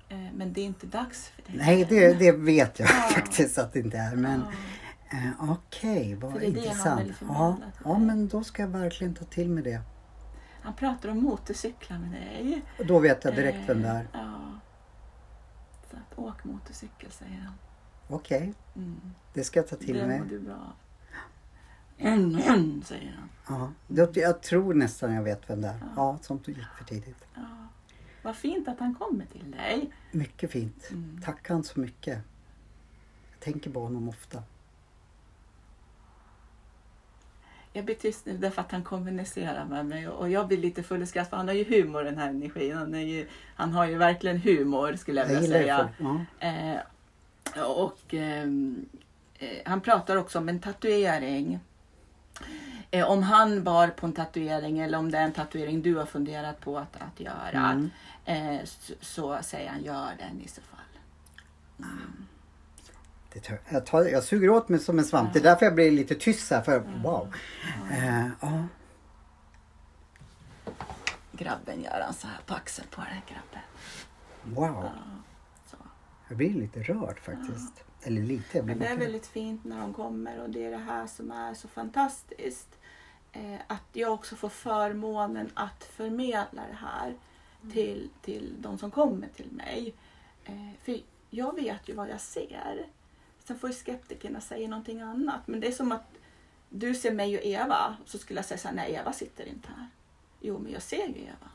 [0.09, 1.57] Eh, men det är inte dags för dig.
[1.57, 3.11] Nej, det, det vet jag Ja.
[3.15, 4.17] faktiskt att det inte är.
[4.17, 4.45] Men
[5.11, 5.17] Ja.
[5.19, 7.17] eh, okej, vad Så det det intressant.
[7.17, 9.81] förmedla Ja, ja, men då ska jag verkligen ta till mig det.
[10.63, 12.63] Han pratar om motorcyklar med dig.
[12.87, 14.01] Då vet jag direkt vem det är.
[14.01, 14.41] Eh, Ja.
[15.91, 17.55] Så att åk motorcykel säger han.
[18.09, 19.01] Okej, Mm.
[19.35, 20.23] det ska jag ta till det mig.
[20.29, 20.73] du bra.
[21.99, 23.29] Mm, mm, säger han.
[23.59, 25.79] Ja, jag, jag tror nästan jag vet vem det är.
[25.81, 25.87] Ja.
[25.97, 27.25] Ja, sånt gick för tidigt.
[27.35, 27.41] Ja.
[28.23, 29.93] Vad fint att han kommer till dig.
[30.13, 30.89] Mycket fint.
[30.91, 31.21] Mm.
[31.25, 32.19] Tack han så mycket.
[33.31, 34.43] Jag tänker på honom ofta.
[37.73, 41.03] Jag blir tyst nu därför att han kommunicerar med mig och jag blir lite full
[41.03, 42.77] i skratt för han har ju humor den här energin.
[42.77, 45.89] Han, är ju, han har ju verkligen humor skulle jag vilja säga.
[45.99, 46.25] Ja.
[46.47, 46.81] Eh,
[47.67, 48.87] och ehm,
[49.39, 51.61] eh, han pratar också om en tatuering.
[52.91, 56.07] Eh, om han bar på en tatuering eller om det är en tatuering du har
[56.07, 57.71] funderat på att, att göra.
[57.71, 57.91] Mm.
[58.25, 60.81] Eh, så, så säger han, gör den i så fall.
[63.33, 65.33] Det jag, tar, jag suger åt mig som en svamp.
[65.33, 66.63] Det är därför jag blir lite tyst här.
[66.63, 67.35] För, wow.
[67.93, 68.67] Eh, ja.
[71.33, 73.63] Grabben gör han så här på axeln på den grabben.
[74.43, 74.85] Wow.
[74.85, 75.21] Ja.
[76.29, 77.85] Jag blir lite rörd faktiskt.
[78.03, 78.59] Eller lite.
[78.59, 81.07] Jag blir Men det är väldigt fint när de kommer och det är det här
[81.07, 82.69] som är så fantastiskt.
[83.33, 87.17] Eh, att jag också får förmånen att förmedla det här
[87.73, 89.95] till, till de som kommer till mig.
[90.45, 92.87] Eh, för jag vet ju vad jag ser.
[93.51, 95.41] Sen får ju skeptikerna säga någonting annat.
[95.47, 96.11] Men det är som att
[96.69, 97.97] du ser mig och Eva.
[98.07, 99.87] Så skulle jag säga så här, nej Eva sitter inte här.
[100.41, 101.51] Jo, men jag ser ju Eva.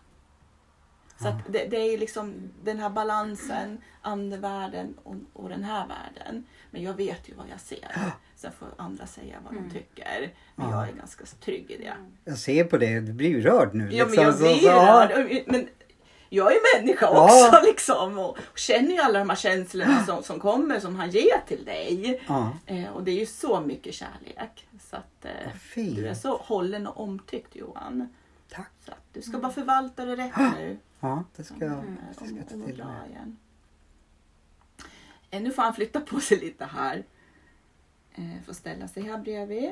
[1.21, 6.45] Så att det, det är liksom den här balansen, andevärlden och, och den här världen.
[6.71, 7.89] Men jag vet ju vad jag ser.
[8.35, 10.33] Sen får andra säga vad de tycker.
[10.55, 10.79] Men Ja.
[10.81, 11.93] jag är ganska trygg i det.
[12.25, 12.99] Jag ser på det.
[12.99, 13.89] Du blir ju rörd nu.
[13.91, 14.25] Ja, men liksom.
[14.25, 15.43] jag blir rörd.
[15.47, 15.67] Men
[16.35, 17.23] jag är människa Ja.
[17.49, 18.17] också liksom.
[18.19, 21.65] Och, och känner ju alla de här känslorna som, som kommer, som han ger till
[21.65, 22.23] dig.
[22.27, 22.51] Ja.
[22.65, 24.67] Eh, och det är ju så mycket kärlek.
[24.89, 28.09] Så att eh, du är så hållen och omtyckt Johan.
[28.49, 28.71] Tack.
[28.85, 30.77] Så att du ska bara förvalta det rätt nu.
[30.99, 33.17] Ja, det ska jag, Mm, det ska jag ta till mig.
[35.31, 37.03] Eh, nu får han flytta på sig lite här.
[38.15, 39.71] Eh, får ställa sig här bredvid.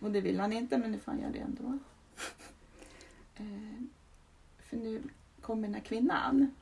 [0.00, 1.78] Och det vill han inte, men nu får han göra det ändå.
[3.38, 3.82] Eh,
[4.70, 5.02] för nu
[5.46, 6.54] kommer den här kvinnan.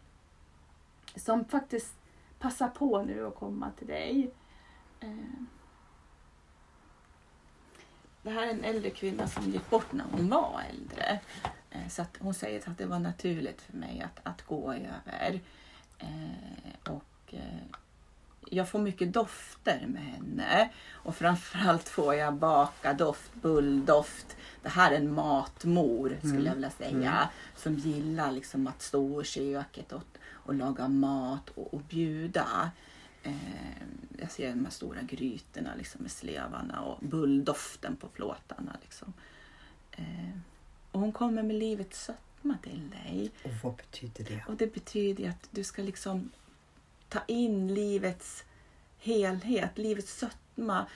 [1.16, 1.94] Som faktiskt
[2.38, 4.30] passar på nu att komma till dig.
[5.00, 5.08] Eh.
[8.22, 11.20] Det här är en äldre kvinna som gick bort när hon var äldre.
[11.70, 15.40] Eh, så att hon säger att det var naturligt för mig att, att gå över.
[15.98, 17.34] Eh, och
[18.50, 20.70] jag får mycket dofter med henne.
[20.92, 24.36] Och framförallt får jag bakadoft, bulldoft.
[24.62, 27.28] Det här är en matmor skulle jag vilja säga.
[27.56, 32.70] Som gillar liksom att stå i köket och, och laga mat och, och bjuda.
[33.22, 33.34] Eh,
[34.18, 38.76] jag ser de här stora grytorna liksom med slevarna och bulldoften på plåtarna.
[38.82, 39.12] Liksom.
[39.92, 40.38] Eh,
[40.90, 43.30] och hon kommer med livets sötma till dig.
[43.44, 44.44] Och vad betyder det?
[44.48, 46.30] Och det betyder att du ska liksom
[47.08, 48.44] ta in livets
[48.98, 50.86] helhet, livets sötma.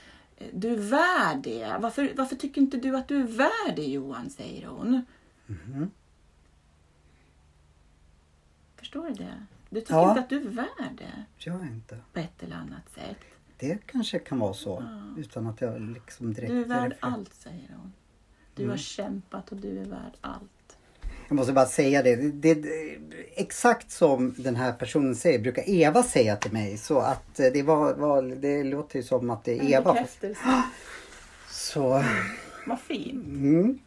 [0.53, 1.77] Du är värd det.
[1.79, 5.05] Varför, varför tycker inte du att du är värd det Johan, säger hon.
[5.45, 5.91] Mhm.
[8.75, 9.45] Förstår du det?
[9.69, 10.09] Du tycker Ja.
[10.09, 11.99] inte att du är värd det Jag inte.
[12.13, 13.17] på ett eller annat sätt.
[13.57, 14.83] Det kanske kan vara så.
[15.17, 16.49] Utan att jag liksom direkt...
[16.51, 17.93] Du är värd allt, säger hon.
[18.55, 18.71] Du Mm.
[18.71, 20.51] har kämpat och du är värd allt.
[21.29, 22.15] Jag måste bara säga det.
[22.15, 22.97] Det, det.
[23.35, 26.77] Exakt som den här personen säger brukar Eva säga till mig.
[26.77, 29.93] Så att eh, det, var, var, det låter ju som att det En är Eva.
[29.93, 30.63] bekräftelse.
[31.49, 32.03] Så...
[32.67, 33.23] Vad fin.
[33.25, 33.79] Mm.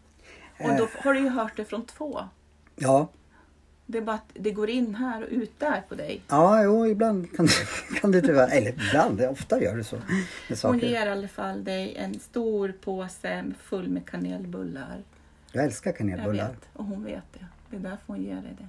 [0.58, 2.20] Och då har du ju hört det från två.
[2.76, 3.08] Ja.
[3.86, 6.20] Det är bara att det går in här och ut där på dig.
[6.28, 8.56] Ja, jo, ibland kan, det- kan det tyvärr...
[8.56, 9.96] Eller ibland, ofta gör det så.
[10.68, 15.02] Hon ger i alla fall dig en stor påse full med kanelbullar.
[15.52, 16.48] Jag älskar Jag kanelbullar.
[16.48, 17.46] vet, och hon vet det.
[17.70, 18.68] Det är därför hon ger dig det.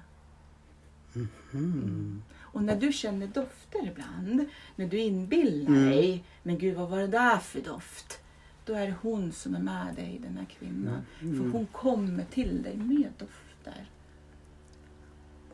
[1.54, 2.24] Mm.
[2.40, 5.90] Och när du känner dofter ibland, när du inbillar Mm.
[5.90, 8.20] dig, men gud vad var det där för doft?
[8.66, 11.02] Då är det hon som är med dig, den här kvinnan.
[11.22, 11.38] Mm.
[11.44, 13.90] För hon kommer till dig med dofter.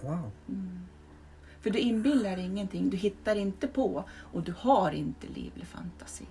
[0.01, 0.31] Wow.
[1.61, 6.25] För du inbillar ingenting, du hittar inte på och du har inte livlig fantasi.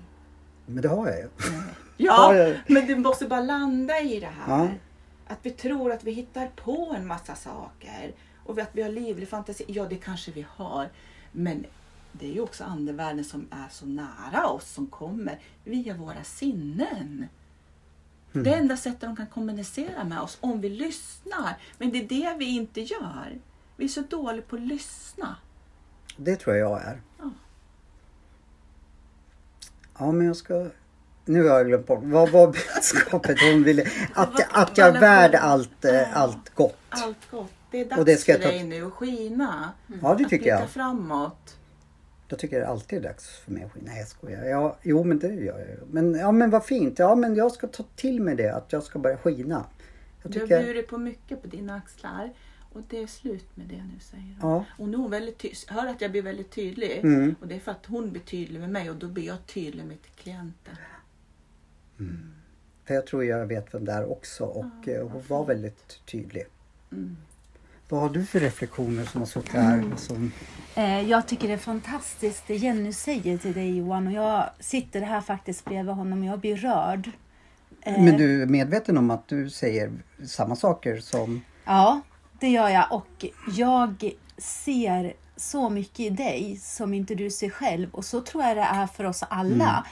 [0.66, 1.28] Men det har jag ju.
[1.96, 2.54] Ja, Ja, ja.
[2.66, 4.58] men du måste bara landa i det här.
[4.64, 4.70] Ja.
[5.28, 8.14] Att vi tror att vi hittar på en massa saker
[8.44, 9.64] och att vi har livlig fantasi.
[9.68, 10.88] Ja, det kanske vi har.
[11.32, 11.66] Men
[12.12, 17.26] det är ju också andevärlden som är så nära oss som kommer via våra sinnen.
[18.32, 21.58] Det enda sättet de kan kommunicera med oss om vi lyssnar.
[21.78, 23.38] Men det är det vi inte gör.
[23.76, 25.36] Vi är så dåliga på att lyssna.
[26.16, 27.00] Det tror jag jag är.
[27.18, 27.30] Ja.
[29.98, 30.70] Ja, men jag ska...
[31.28, 32.00] Nu har jag glömt bort.
[32.02, 33.84] Vad var budskapet hon ville?
[34.14, 36.76] Att, att jag är värd allt, eh, allt gott.
[36.88, 37.52] Allt gott.
[37.70, 39.72] Det är dags Och det ska för dig nu att skina.
[40.02, 40.68] Ja, det tycker jag.
[40.70, 41.56] framåt.
[42.28, 43.86] Jag tycker det alltid är dags för mig att skina.
[43.90, 44.44] Nej, jag skojar.
[44.44, 45.88] Ja, jo, men det gör jag.
[45.90, 46.98] Men, ja, men vad fint.
[46.98, 48.54] Ja, men jag ska ta till mig det.
[48.54, 49.64] Att jag ska börja skina.
[50.22, 50.62] Jag Du har tycker...
[50.62, 52.32] burit på mycket på dina axlar
[52.72, 54.50] och det är slut med det nu säger hon.
[54.50, 54.64] Ja.
[54.78, 56.98] Och nu är hon väldigt ty- Hör att jag blir väldigt tydlig.
[56.98, 57.34] Mm.
[57.40, 59.84] Och det är för att hon blir tydlig med mig och då blir jag tydlig
[59.84, 60.74] med klienten.
[62.86, 64.44] För jag tror jag vet vem det är också.
[64.44, 66.44] Och eh, hon var väldigt tydlig.
[66.92, 67.16] Mm.
[67.88, 69.84] Vad har du för reflektioner som har suttit här?
[69.96, 70.32] Som...
[70.74, 75.00] Eh, Jag tycker det är fantastiskt det Jenny säger till dig Johan och jag sitter
[75.00, 77.10] här faktiskt bredvid honom och jag blir rörd.
[77.82, 79.92] Eh, Men du är medveten om att du säger
[80.26, 81.44] samma saker som...
[81.64, 82.00] Ja,
[82.40, 87.90] det gör jag och jag ser så mycket i dig som inte du ser själv
[87.94, 89.86] och så tror jag det är för oss alla.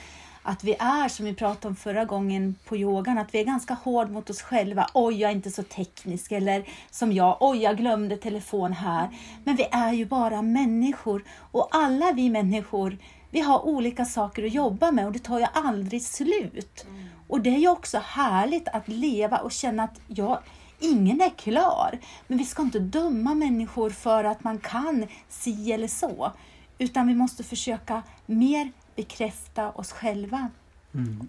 [0.48, 3.74] Att vi är, som vi pratade om förra gången på yogan, att vi är ganska
[3.74, 4.86] hård mot oss själva.
[4.94, 6.32] Oj, jag är inte så teknisk.
[6.32, 9.08] Eller som jag, oj, jag glömde telefon här.
[9.44, 11.24] Men vi är ju bara människor.
[11.52, 12.98] Och alla vi människor,
[13.30, 16.86] vi har olika saker att jobba med och det tar ju aldrig slut.
[17.28, 20.38] Och det är ju också härligt att leva och känna att jag,
[20.80, 21.98] ingen är klar.
[22.26, 26.32] Men vi ska inte döma människor för att man kan si eller så.
[26.78, 30.50] Utan vi måste försöka mer bekräfta oss själva.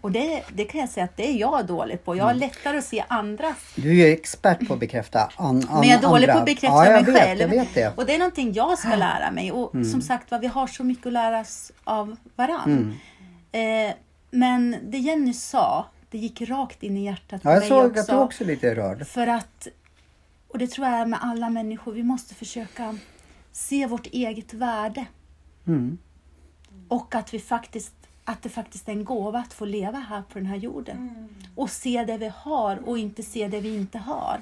[0.01, 2.15] Och det, det kan jag säga att det är jag dålig på.
[2.15, 3.55] Jag har lättare att se andra.
[3.75, 6.33] Du är ju expert på att bekräfta an, an, Men jag är dålig andra.
[6.33, 7.41] på att bekräfta ja, jag mig vet, själv.
[7.41, 7.93] Jag vet det.
[7.97, 9.51] Och det är någonting jag ska lära mig.
[9.51, 12.99] Och som sagt vi har så mycket att lära oss av varann.
[13.51, 13.93] Eh,
[14.31, 17.85] men det Jenny sa, det gick rakt in i hjärtat på Ja, jag mig såg
[17.85, 17.99] också.
[18.01, 19.07] att du också lite rörd.
[19.07, 19.67] För att,
[20.47, 22.97] och det tror jag är med alla människor, vi måste försöka
[23.51, 25.05] se vårt eget värde.
[25.67, 25.97] Mm.
[26.87, 30.39] Och att, vi faktiskt, att det faktiskt är en gåva att få leva här på
[30.39, 31.29] den här jorden.
[31.55, 34.41] Och se det vi har och inte se det vi inte har.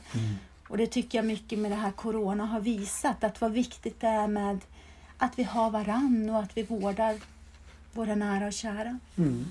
[0.68, 4.08] Och det tycker jag mycket med det här Corona har visat, att vad viktigt det
[4.08, 4.60] är med
[5.18, 7.20] att vi har varann och att vi vårdar
[7.94, 9.00] våra nära och kära.
[9.18, 9.46] Mm.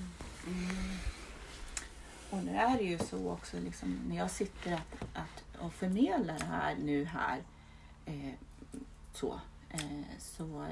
[2.30, 6.38] Och nu är det ju så också liksom, när jag sitter att, att, och förmedlar
[6.38, 7.42] det här nu här
[8.06, 8.34] eh,
[9.12, 9.80] så, eh,
[10.18, 10.66] så,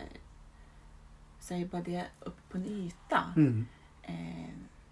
[1.43, 3.25] så är ju bara det upp på en yta.
[3.37, 3.67] Mm.
[4.03, 4.51] Eh,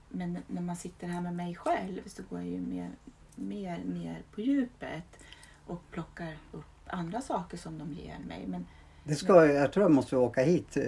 [0.09, 2.91] men när man sitter här med mig själv så går jag ju mer,
[3.35, 5.19] mer ner på djupet
[5.67, 8.45] och plockar upp andra saker som de ger mig.
[8.47, 8.67] Men
[9.05, 10.83] Det ska, jag tror jag måste åka hit eh,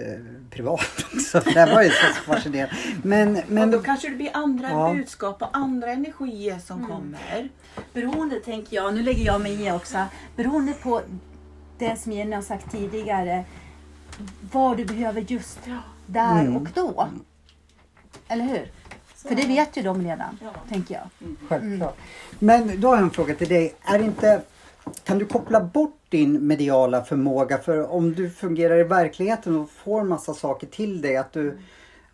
[0.49, 1.39] privat också.
[1.39, 2.75] Det här var ju så fascinerande.
[3.03, 4.93] Men, men, och då kanske det blir andra Ja.
[4.93, 7.49] budskap och andra energier som kommer.
[7.93, 11.01] Beroende, tänker jag, nu lägger jag mig i också, beroende på
[11.77, 13.45] det som Jenny har sagt tidigare,
[14.51, 15.59] vad du behöver just
[16.07, 16.57] där Mm.
[16.57, 17.07] och då.
[18.27, 18.71] Eller hur?
[19.15, 20.51] För det vet ju de redan, Ja.
[20.69, 21.31] tänker jag.
[21.49, 21.97] Självklart.
[22.39, 23.75] Men då har jag en fråga till dig.
[23.83, 24.41] Är inte,
[25.03, 27.57] kan du koppla bort din mediala förmåga?
[27.57, 31.17] För om du fungerar i verkligheten och får massa saker till dig.
[31.17, 31.57] Att du,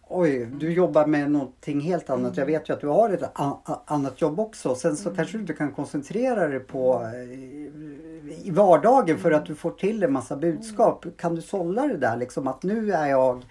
[0.08, 2.38] oj, du jobbar med någonting helt annat.
[2.38, 3.24] Jag vet ju att du har ett
[3.86, 4.76] annat jobb också.
[4.76, 7.10] Sen så kanske du inte kan koncentrera dig på eh,
[8.32, 11.06] i vardagen för att du får till en massa budskap.
[11.18, 13.46] Kan du sålla det där liksom att nu är jag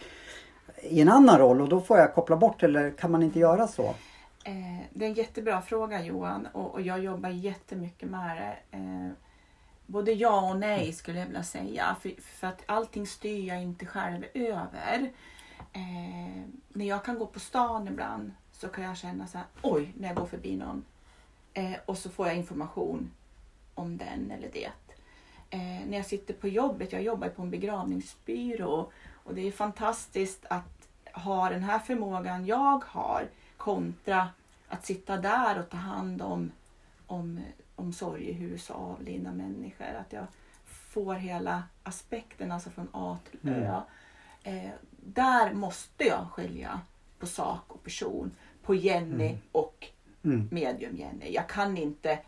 [0.83, 3.69] i en annan roll och då får jag koppla bort eller kan man inte göra
[3.69, 3.95] så?
[4.45, 8.77] Eh, det är en jättebra fråga Johan och, jag jobbar jättemycket med det.
[8.77, 9.11] Eh,
[9.87, 11.97] både ja och nej skulle jag vilja säga.
[12.21, 15.13] För, att allting styr jag inte själv över.
[15.73, 19.93] Eh, när jag kan gå på stan ibland så kan jag känna så här, oj,
[19.97, 20.85] när jag går förbi någon.
[21.87, 23.11] Och så får jag information
[23.79, 24.71] om den eller det.
[25.51, 30.47] Eh, när jag sitter på jobbet, jag jobbar på en begravningsbyrå och det är fantastiskt
[30.51, 34.29] att ha den här förmågan jag har kontra
[34.69, 36.51] att sitta där och ta hand om,
[37.07, 37.41] om,
[37.77, 39.85] om sorgehus och avlidna människor.
[40.01, 40.27] Att jag
[40.65, 43.81] får hela aspekten, alltså från A till Ö.
[44.43, 46.81] Eh, där måste jag skilja
[47.19, 48.31] på sak och person,
[48.63, 49.87] på Jenny och
[50.25, 50.49] Mm.
[50.51, 51.33] medium Jenny.
[51.33, 52.19] Jag kan inte,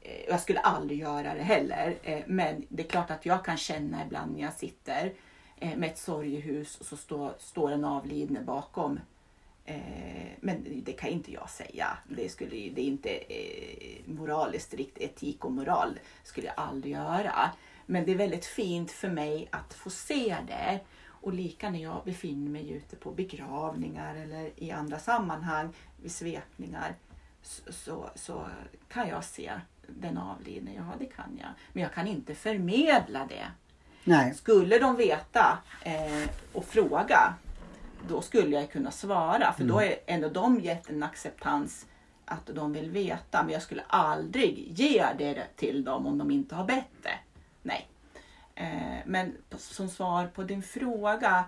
[0.00, 3.56] Eh, jag skulle aldrig göra det heller, eh, men det är klart att jag kan
[3.56, 5.12] känna ibland när jag sitter
[5.56, 9.00] eh, med ett sorgehus och så står, står en avlidne bakom.
[10.40, 11.98] Men det kan inte jag säga.
[12.08, 13.20] Det, skulle, det är inte
[14.04, 15.98] moraliskt riktigt, etik och moral.
[16.24, 17.50] skulle jag aldrig göra.
[17.86, 20.80] Men det är väldigt fint för mig att få se det.
[21.06, 26.94] Och lika när jag befinner mig ute på begravningar eller i andra sammanhang, vid svepningar,
[27.42, 28.46] så, så, så
[28.88, 29.52] kan jag se
[29.96, 30.74] den avlidne.
[30.74, 31.48] Ja, det kan jag.
[31.72, 33.46] Men jag kan inte förmedla det.
[34.04, 34.34] Nej.
[34.34, 37.34] Skulle de veta eh, och fråga,
[38.08, 39.52] då skulle jag kunna svara.
[39.52, 41.86] För då är ändå de gett en acceptans
[42.24, 43.42] att de vill veta.
[43.42, 47.18] Men jag skulle aldrig ge det till dem om de inte har bett det.
[47.62, 47.88] Nej.
[48.54, 51.44] Eh, men som svar på din fråga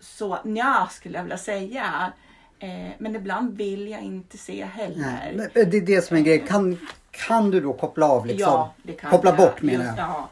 [0.00, 2.12] så nja skulle jag vilja säga.
[2.58, 4.96] Eh, men ibland vill jag inte se heller.
[4.98, 5.32] Nej.
[5.36, 6.46] Men Det är det som är grejen.
[6.46, 6.78] Kan,
[7.10, 8.52] kan du då koppla av liksom?
[8.52, 9.36] Ja, det kan Koppla jag.
[9.38, 9.94] bort menar jag.
[9.98, 10.30] Ja.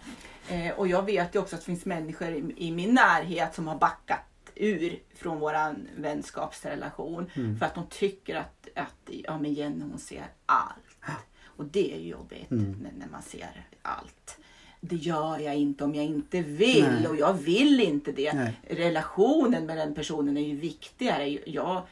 [0.48, 3.68] Eh, och jag vet ju också att det finns människor i, i min närhet som
[3.68, 4.20] har backat
[4.54, 7.58] ur från våran vänskapsrelation Mm.
[7.58, 11.18] för att de tycker att, att ja, men Jenny hon ser allt.
[11.56, 12.72] Och det är jobbigt Mm.
[12.82, 14.38] när, när man ser allt.
[14.80, 17.08] Det gör jag inte om jag inte vill Nej.
[17.08, 18.32] och jag vill inte det.
[18.32, 18.60] Nej.
[18.68, 21.38] Relationen med den personen är ju viktigare.
[21.46, 21.82] Jag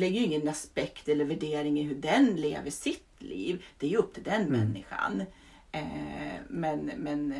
[0.00, 3.64] lägger ju ingen aspekt eller värdering i hur den lever sitt liv.
[3.78, 5.22] Det är ju upp till den människan.
[5.72, 5.82] Eh,
[6.48, 7.38] men men eh,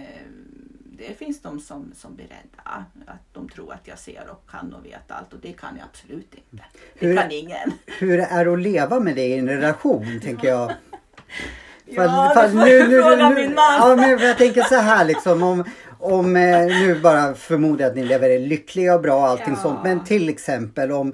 [0.98, 2.84] det finns de som, som blir rädda.
[3.06, 5.84] Att de tror att jag ser och kan och vet allt och det kan jag
[5.92, 6.64] absolut inte.
[7.00, 7.72] Det Hur- kan ingen.
[7.86, 10.72] Hur är det att leva med dig i en relation tänker jag.
[11.88, 13.74] Ja, det får du fråga min man.
[13.78, 15.64] Ja, men jag tänker så här liksom om,
[15.98, 19.62] om eh, nu bara förmodar att ni lever lyckliga och bra och allting Ja.
[19.62, 19.80] sånt.
[19.84, 21.12] Men till exempel om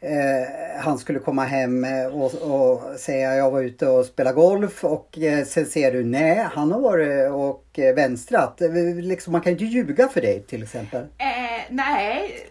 [0.00, 4.84] eh, han skulle komma hem eh, och, och säga jag var ute och spelade golf
[4.84, 8.60] och eh, sen ser du nej han har varit och eh, vänstrat.
[8.60, 11.02] Eh, Liksom, man kan ju inte ljuga för dig till exempel.
[11.02, 12.46] Eh, nej.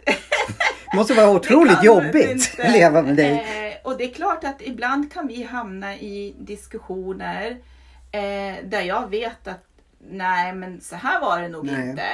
[0.92, 3.32] Det måste vara otroligt jobbigt att leva med dig.
[3.32, 7.58] Eh, och det är klart att ibland kan vi hamna i diskussioner
[8.12, 9.66] eh, där jag vet att
[10.12, 11.90] nej men så här var det nog Nej.
[11.90, 12.08] inte.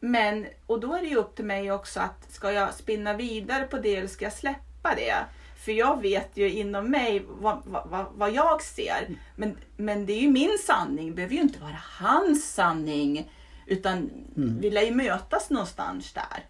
[0.00, 3.64] Men, och då är det ju upp till mig också att ska jag spinna vidare
[3.64, 4.60] på det eller ska jag släppa
[4.96, 5.24] det?
[5.64, 9.08] För jag vet ju inom mig vad, vad, vad, jag ser.
[9.36, 13.30] Men, men det är ju min sanning, det behöver ju inte vara hans sanning.
[13.66, 16.44] Utan vi lär ju mötas någonstans där.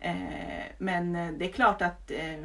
[0.00, 2.44] Eh, men eh, det är klart att, eh,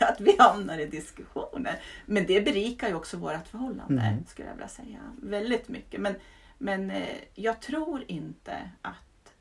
[0.08, 1.80] att vi hamnar i diskussioner.
[2.06, 4.26] Men det berikar ju också vårt förhållande, Mm.
[4.26, 4.98] skulle jag vilja säga.
[5.22, 6.00] Väldigt mycket.
[6.00, 6.14] Men,
[6.58, 9.32] men eh, jag tror inte att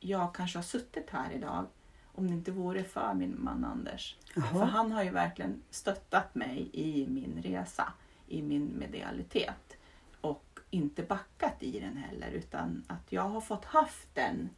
[0.00, 1.66] jag kanske har suttit här idag
[2.14, 4.16] om det inte vore för min man Anders.
[4.34, 4.44] Jaha.
[4.44, 7.92] För han har ju verkligen stöttat mig i min resa,
[8.28, 9.76] i min medialitet.
[10.20, 14.50] Och inte backat i den heller utan att jag har fått haft den.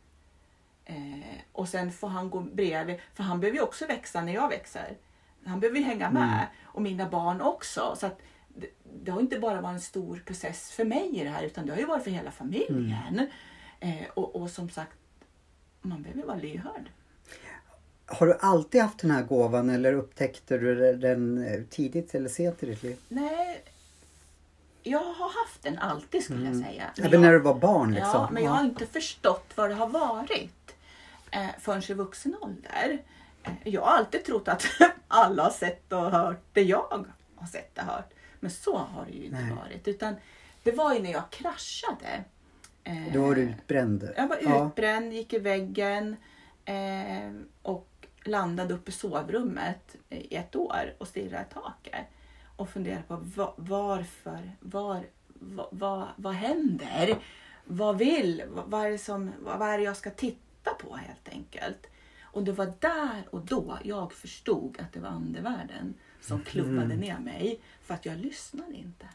[0.85, 4.49] Eh, och sen får han gå bredvid, för han behöver ju också växa när jag
[4.49, 4.97] växer.
[5.45, 7.97] Han behöver ju hänga med och mina barn också.
[7.97, 8.69] Så att det,
[9.03, 11.73] det har inte bara varit en stor process för mig i det här utan det
[11.73, 13.31] har ju varit för hela familjen.
[13.81, 14.97] Eh, och, och som sagt,
[15.81, 16.91] man behöver vara lyhörd.
[18.07, 22.63] Har du alltid haft den här gåvan eller upptäckte du den eh, tidigt eller sent
[22.63, 22.97] i ditt liv?
[23.09, 23.63] Nej,
[24.83, 26.91] jag har haft den alltid skulle jag säga.
[26.97, 28.11] Men Även när jag- du var barn liksom?
[28.13, 30.75] Ja, men jag har inte förstått vad det har varit
[31.31, 32.99] eh, förrän i vuxen ålder.
[33.43, 34.65] Eh, jag har alltid trott att
[35.09, 38.11] alla har sett och hört det jag har sett och hört.
[38.41, 39.53] Men så har det ju inte Nej.
[39.55, 39.89] varit.
[39.89, 40.15] Utan
[40.63, 42.25] det var ju när jag kraschade.
[42.85, 44.09] Eh, Då var du utbränd?
[44.17, 44.67] jag var Ja.
[44.67, 46.17] utbränd, gick i väggen
[46.65, 47.31] eh,
[47.63, 47.89] och
[48.25, 52.07] landade uppe i sovrummet i ett år och stirrade i taket.
[52.57, 57.19] Och funderade på va- varför, var, va- va- vad händer?
[57.65, 60.97] Vad vill, vad, vad, är det som, vad, vad är det jag ska titta på
[60.97, 61.87] helt enkelt?
[62.23, 67.19] Och det var där och då jag förstod att det var andevärlden som klubbade ner
[67.19, 67.61] mig.
[67.83, 69.07] För att jag lyssnade inte.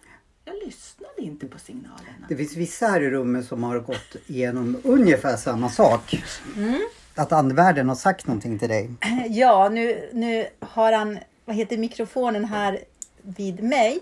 [0.46, 2.26] Jag lyssnade inte på signalerna.
[2.30, 6.24] Det finns vissa här i rummet som har gått igenom ungefär samma sak.
[6.56, 6.80] Mm.
[7.16, 8.90] Att andevärlden har sagt någonting till dig.
[9.30, 12.80] Ja, nu, nu har han, vad heter mikrofonen här
[13.22, 14.00] vid mig.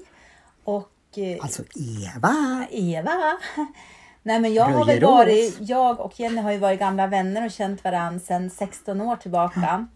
[0.64, 2.66] Och eh, Alltså Eva!
[2.72, 3.38] Eva.
[4.24, 7.51] Nej men jag har väl varit, jag och Jenny har ju varit gamla vänner och
[7.51, 9.88] känt varandra sedan 16 år tillbaka.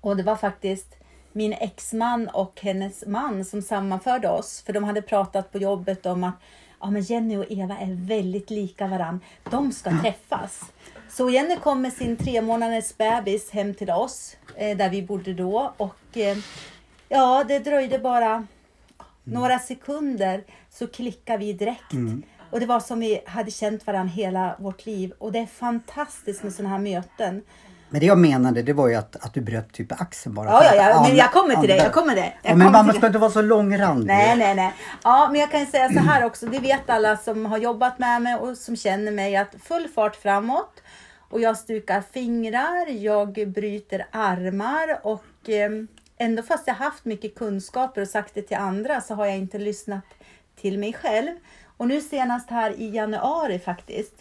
[0.00, 0.96] Och det var faktiskt
[1.32, 4.62] min exman och hennes man som sammanförde oss.
[4.66, 6.34] För de hade pratat på jobbet om att
[6.80, 9.20] ja, men Jenny och Eva är väldigt lika varandra.
[9.50, 10.60] De ska träffas.
[11.16, 15.34] Så Jenny kom med sin tre månaders bebis hem till oss eh, där vi bodde
[15.34, 15.72] då.
[15.76, 16.36] Och eh,
[17.08, 18.46] ja, det dröjde bara
[19.24, 21.92] några sekunder så klickar vi direkt.
[22.50, 25.12] Och det var som vi hade känt varandra hela vårt liv.
[25.18, 27.42] Och det är fantastiskt med sådana här möten.
[27.88, 30.48] Men det jag menade det var ju att, att du bröt typ axeln bara.
[30.50, 31.76] Ja, ja, ja, men jag kommer till det.
[31.76, 32.32] Jag kommer det.
[32.42, 34.06] Jag Ja, men till ska inte vara så långrandig.
[34.06, 34.74] Nej, nej, nej.
[35.04, 36.46] Ja, men jag kan säga så här också.
[36.46, 40.16] Det vet alla som har jobbat med mig och som känner mig att full fart
[40.16, 40.82] framåt.
[41.28, 45.70] Och jag stukar fingrar, jag bryter armar och eh,
[46.16, 49.58] ändå fast jag haft mycket kunskaper och sagt det till andra så har jag inte
[49.58, 50.04] lyssnat
[50.56, 51.30] till mig själv.
[51.76, 54.14] Och nu senast här i januari faktiskt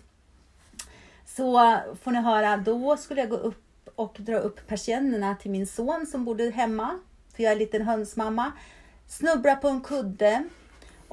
[1.25, 5.67] så får ni höra, då skulle jag gå upp och dra upp persiennerna till min
[5.67, 6.99] son som bodde hemma.
[7.35, 8.51] För jag är en liten hönsmamma.
[9.07, 10.43] Snubbla på en kudde.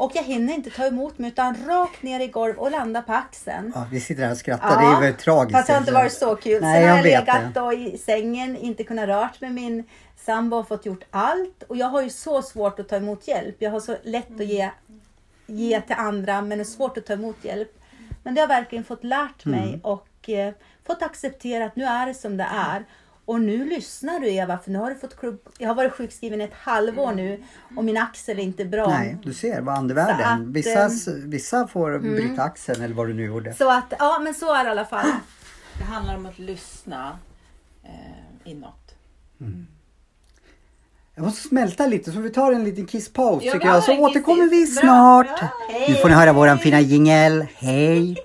[0.02, 3.12] Och jag hinner inte ta emot mig utan rakt ner i golv och landa på
[3.12, 3.72] axeln.
[3.74, 4.80] Ja, vi sitter här och skrattar.
[4.80, 5.56] Det är väl tragiskt.
[5.56, 6.62] Fast det har inte varit så kul.
[6.62, 9.84] Nej, Sen har jag jag vet legat då i sängen, inte kunnat rört med min
[10.16, 11.62] sambo och fått gjort allt.
[11.68, 13.56] Och jag har ju så svårt att ta emot hjälp.
[13.58, 14.70] Jag har så lätt att ge,
[15.46, 17.78] ge till andra men det är svårt att ta emot hjälp.
[18.22, 19.80] Men det har jag verkligen fått lärt mig Mm.
[19.82, 20.54] och eh,
[20.86, 22.84] fått acceptera att nu är det som det är.
[23.24, 25.40] Och nu lyssnar du Eva, för nu har du fått klubb...
[25.58, 27.42] Jag har varit sjukskriven ett halvår nu
[27.76, 28.88] och min axel är inte bra.
[28.88, 30.20] Nej, du ser vad andevärlden.
[30.28, 30.52] att, Mm.
[30.52, 30.90] Vissa,
[31.24, 33.54] vissa får bryta axeln eller vad du nu gjorde.
[33.54, 35.06] Så att, ja men så är det i alla fall.
[35.78, 37.18] Det handlar om att lyssna
[37.84, 38.94] eh, inåt.
[41.14, 43.84] Jag måste smälta lite så vi tar en liten kisspaus Ja, tycker jag.
[43.84, 44.64] Så återkommer vi.
[44.74, 45.40] Bra, snart.
[45.40, 45.48] bra.
[45.88, 47.46] Nu får ni höra våran fina jingel.
[47.54, 48.16] Hej!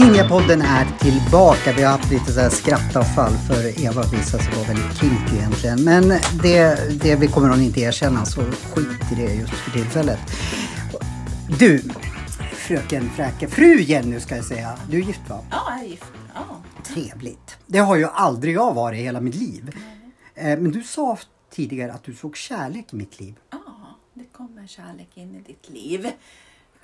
[0.00, 1.72] Ninjapodden är tillbaka.
[1.76, 5.84] Vi har haft lite så här skrattavfall för Eva visade sig vara väldigt kinky egentligen.
[5.84, 6.08] Men
[6.42, 10.18] det, det vi kommer hon inte erkänna så skit i det just för tillfället.
[11.58, 11.82] Du,
[12.52, 14.78] fröken Fräke, fru Jenny ska jag säga.
[14.90, 15.38] Du är gift va?
[15.50, 16.12] Ja, jag är gift.
[16.34, 16.42] Ja.
[16.84, 17.56] Trevligt.
[17.66, 19.76] Det har ju aldrig jag varit i hela mitt liv.
[20.34, 21.18] Eh, Men du sa
[21.50, 23.34] tidigare att du såg kärlek i mitt liv.
[23.50, 23.58] ja,
[24.14, 26.06] det kommer kärlek in i ditt liv.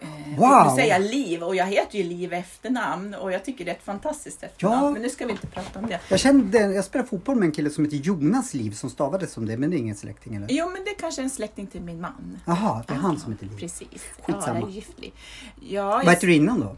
[0.02, 0.76] Eh, Wow.
[0.76, 4.42] Säga Liv och jag heter ju Liv efternamn och jag tycker det är ett fantastiskt
[4.42, 4.84] efternamn.
[4.84, 4.90] Ja.
[4.90, 6.00] Men nu ska vi inte prata om det.
[6.08, 9.46] Jag, kände, jag spelade fotboll med en kille som heter Jonas Liv som stavades som
[9.46, 10.46] det, men det är ingen släkting eller?
[10.50, 12.38] Jo, men det kanske är en släkting till min man.
[12.46, 13.58] Jaha, det är han som heter Liv.
[13.58, 13.88] Precis.
[14.22, 14.44] Skitsamma.
[14.46, 15.12] Ja, jag är giftlig.
[15.60, 16.10] Ja, Vad jag...
[16.10, 16.76] hette du innan då?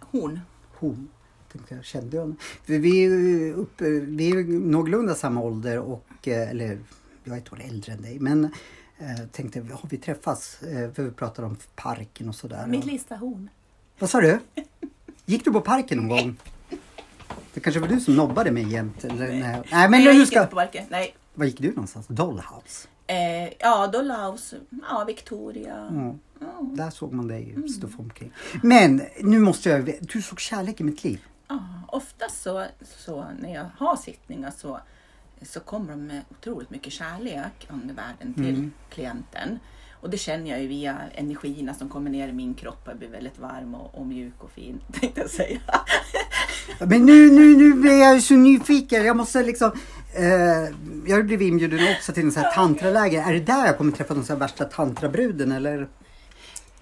[0.00, 0.40] Hon.
[0.78, 1.08] Hon.
[1.52, 2.34] Tänkte jag kände.
[2.64, 6.78] För vi, är uppe, vi är någorlunda samma ålder och, eh, eller
[7.24, 8.18] jag är ett år äldre än dig.
[8.20, 8.50] Men
[8.98, 10.62] eh, tänkte, har vi träffats?
[10.62, 12.66] Eh, för vi pratade om parken och sådär.
[12.66, 13.50] Mitt Och, lista hon.
[13.98, 14.38] vad sa du?
[15.24, 16.36] Gick du på parken någon gång?
[17.54, 19.04] Det kanske var du som nobbade mig jämt?
[19.04, 19.40] Eller, nej.
[19.40, 20.38] nej, men Nej, jag gick ska...
[20.40, 20.84] inte på parken.
[20.88, 21.14] Nej.
[21.34, 22.06] Var gick du någonstans?
[22.06, 22.88] Dollhouse?
[23.06, 24.56] Eh, ja, Dollhouse.
[24.90, 25.88] Ja, Victoria.
[25.94, 26.14] Ja.
[26.40, 26.46] Ja.
[26.62, 27.68] Där såg man dig Mm.
[27.68, 28.32] stå omkring.
[28.62, 29.94] Men nu måste jag...
[30.00, 31.24] Du såg kärlek i mitt liv.
[31.48, 32.64] Ja, ofta så,
[33.04, 34.80] så när jag har sittningar så,
[35.42, 38.72] så kommer de med otroligt mycket kärlek under världen till Mm.
[38.90, 39.58] klienten.
[40.00, 42.98] Och det känner jag ju via energierna som kommer ner i min kropp och jag
[42.98, 45.60] blir väldigt varm och, och mjuk och fin tänkte jag säga.
[46.78, 49.04] Men nu, nu, nu blir jag så nyfiken.
[49.04, 49.70] Jag måste liksom...
[50.14, 50.24] Eh,
[51.06, 53.22] jag har blivit inbjuden också till en sån här tantraläger.
[53.28, 55.88] Är det där jag kommer träffa den så här värsta tantrabruden eller?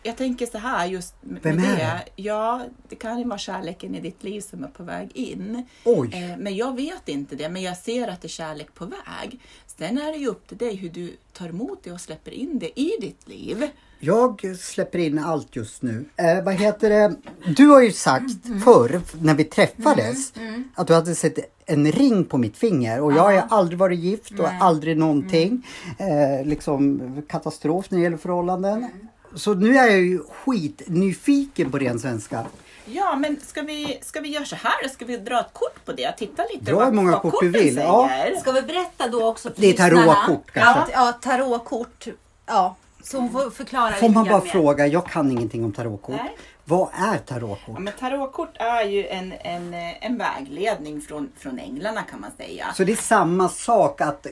[0.06, 1.76] Jag tänker så här just med Vem är det.
[1.76, 2.02] det?
[2.22, 5.66] Ja, det kan ju vara kärleken i ditt liv som är på väg in.
[5.84, 6.10] Oj!
[6.12, 9.40] Eh, Men jag vet inte det, men jag ser att det är kärlek på väg.
[9.66, 12.58] Sen är det ju upp till dig hur du tar emot det och släpper in
[12.58, 13.68] det i ditt liv.
[14.00, 16.04] Jag släpper in allt just nu.
[16.16, 17.14] Eh, vad heter det?
[17.56, 18.60] Du har ju sagt Mm.
[18.60, 20.32] förr när vi träffades
[20.74, 24.30] att du hade sett en ring på mitt finger och jag har aldrig varit gift
[24.30, 24.58] och Nej.
[24.60, 25.66] aldrig någonting.
[25.98, 28.88] Eh, liksom katastrof när det gäller förhållanden.
[29.34, 32.44] Så nu är jag ju skitnyfiken på ren svenska.
[32.84, 34.88] Ja, men ska vi, ska vi göra så här?
[34.88, 36.12] Ska vi dra ett kort på det?
[36.12, 38.08] Titta lite Dra hur många vad kort korten du vill, ja.
[38.10, 38.36] säger.
[38.36, 40.92] Ska vi berätta då också för Det är lyssnarna tarotkort kanske?
[40.92, 42.06] Ja, tarotkort.
[42.46, 44.50] Ja, så hon får förklara Får lite man bara grann mer.
[44.50, 46.16] fråga, jag kan ingenting om tarotkort.
[46.16, 46.36] Nej.
[46.64, 47.74] Vad är tarotkort?
[47.74, 52.30] Ja, men tarotkort är ju en, en, eh, en vägledning från, från änglarna kan man
[52.36, 52.66] säga.
[52.76, 54.26] Så det är samma sak att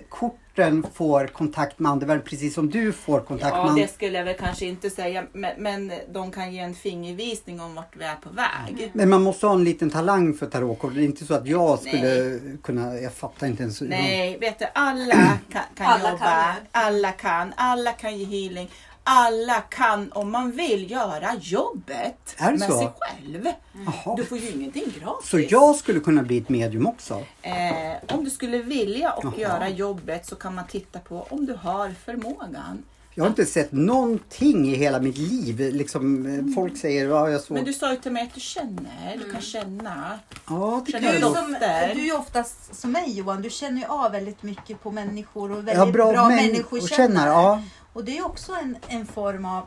[0.55, 4.25] korten får kontakt med andevärlden precis som du får kontakt Ja, med det skulle jag
[4.25, 8.15] väl kanske inte säga, men, men de kan ge en fingervisning om vart vi är
[8.17, 8.91] på väg.
[8.95, 10.95] Men man måste ha en liten talang för tarotkort.
[10.95, 13.81] Det är inte så att jag skulle kunna, jag fattar inte ens.
[13.81, 16.25] Nej, vet du, alla kan, kan Alla jobba.
[16.25, 16.55] kan.
[16.73, 17.53] Alla kan.
[17.57, 18.71] Alla kan ge healing.
[19.05, 22.79] Alla kan, om man vill, göra jobbet med så?
[22.79, 23.49] sig själv.
[23.87, 24.17] Jaha.
[24.17, 25.31] Du får ju ingenting gratis.
[25.31, 27.23] Så jag skulle kunna bli ett medium också?
[27.43, 29.35] Eh, om du skulle vilja och Jaha.
[29.37, 32.83] göra jobbet så kan man titta på om du har förmågan.
[33.15, 35.61] Jag har inte sett någonting i hela mitt liv.
[35.61, 37.55] Liksom, eh, folk säger, ja jag såg...
[37.55, 40.19] Men du sa ju till mig att du känner, du kan känna.
[40.49, 41.37] Ja, det kan Känner jag Du, nog.
[41.37, 41.65] som, du
[42.01, 45.57] är ju oftast som mig Johan, du känner ju av väldigt mycket på människor och
[45.59, 47.31] väldigt Ja, bra, bra, män- människokännare.
[47.31, 47.63] och Ja.
[47.93, 49.67] Och det är också en, en form av,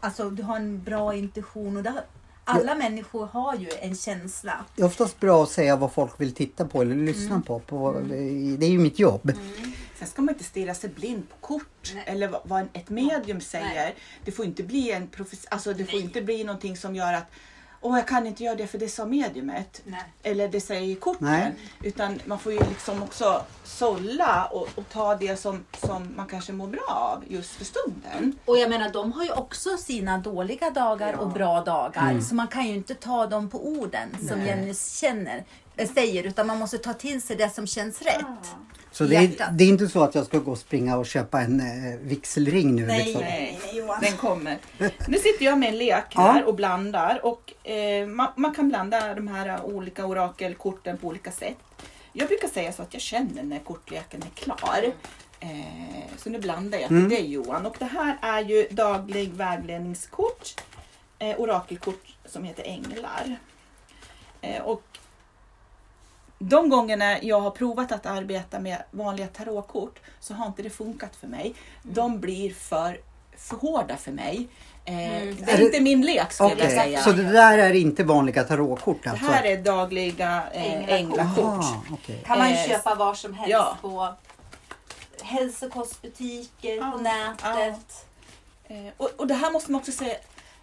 [0.00, 2.04] alltså du har en bra intuition och det, har-
[2.44, 4.64] alla människor har ju en känsla.
[4.76, 7.58] Det är oftast bra att säga vad folk vill titta på eller lyssna på.
[7.58, 8.00] på.
[8.08, 9.32] Det är ju mitt jobb.
[9.98, 12.04] Sen ska man inte stirra sig blind på kort Nej.
[12.06, 13.64] eller vad- ett medium säger.
[13.74, 13.94] Nej.
[14.24, 17.26] Det får inte bli en profes- alltså det får inte bli någonting som gör att
[17.80, 19.82] Åh, jag kan inte göra det för det sa mediumet.
[19.84, 20.04] Nej.
[20.22, 21.26] Eller det säger korten.
[21.26, 21.54] Nej.
[21.82, 26.52] Utan man får ju liksom också sålla och, och ta det som, som man kanske
[26.52, 28.38] mår bra av just för stunden.
[28.44, 32.20] Och jag menar, de har ju också sina dåliga dagar och bra dagar.
[32.20, 34.48] Så man kan ju inte ta dem på orden som Nej.
[34.48, 35.44] Jenny känner,
[35.76, 38.26] äh, säger, utan man måste ta till sig det som känns rätt.
[38.98, 41.40] Så det är, det är inte så att jag ska gå och springa och köpa
[41.40, 42.86] en eh, vigselring nu.
[42.86, 43.20] Nej, liksom.
[43.20, 43.98] nej, nej Johan.
[44.00, 44.58] Den kommer.
[45.08, 49.14] Nu sitter jag med en lek här och blandar och eh, man, man kan blanda
[49.14, 51.56] de här olika orakelkorten på olika sätt.
[52.12, 54.92] Jag brukar säga så att jag känner när kortleken är klar.
[55.40, 57.66] Eh, så nu blandar jag till dig Johan.
[57.66, 60.60] Och det här är ju daglig vägledningskort.
[61.18, 63.36] Eh, orakelkort som heter Änglar.
[64.40, 64.98] Eh, och
[66.38, 71.16] de gångerna jag har provat att arbeta med vanliga tarotkort så har inte det funkat
[71.16, 71.54] för mig.
[71.82, 73.00] De blir för,
[73.36, 74.48] för hårda för mig.
[74.84, 77.00] Eh, Det Är är det- inte min lek skulle Okej, jag säga.
[77.00, 79.26] så det där är inte vanliga tarotkort Det alltså?
[79.26, 81.38] här är dagliga eh, Änglakort.
[81.44, 82.22] Aha, okej.
[82.26, 83.76] kan man ju Eh, köpa var som helst ja.
[83.82, 84.08] på
[85.22, 88.06] hälsokostbutiker, Ja, på nätet.
[88.68, 90.14] Eh, och, och det här måste man också säga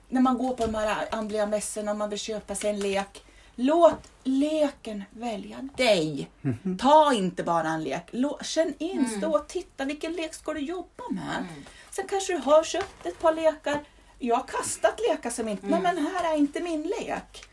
[0.09, 3.23] när man går på de här andliga mässorna och man vill köpa sig en lek.
[3.56, 6.30] Låt leken välja dig.
[6.41, 6.78] Mhm.
[6.78, 8.03] Ta inte bara en lek.
[8.12, 9.86] Lå, känn in, stå och titta.
[9.86, 11.45] Vilken lek ska du jobba med?
[11.91, 13.80] Sen kanske du har köpt ett par lekar.
[14.20, 17.45] Jag har kastat lekar som inte, nej men här är inte min lek.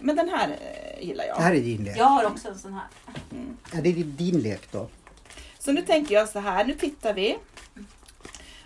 [0.00, 1.38] Men den här eh, gillar jag.
[1.38, 1.96] Det här är din lek.
[1.96, 2.86] Jag har också en sån här.
[3.72, 4.88] Ja, det är din lek då.
[5.58, 7.36] Så nu tänker jag så här, nu tittar vi.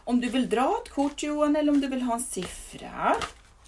[0.05, 3.17] Om du vill dra ett kort Johan eller om du vill ha en siffra.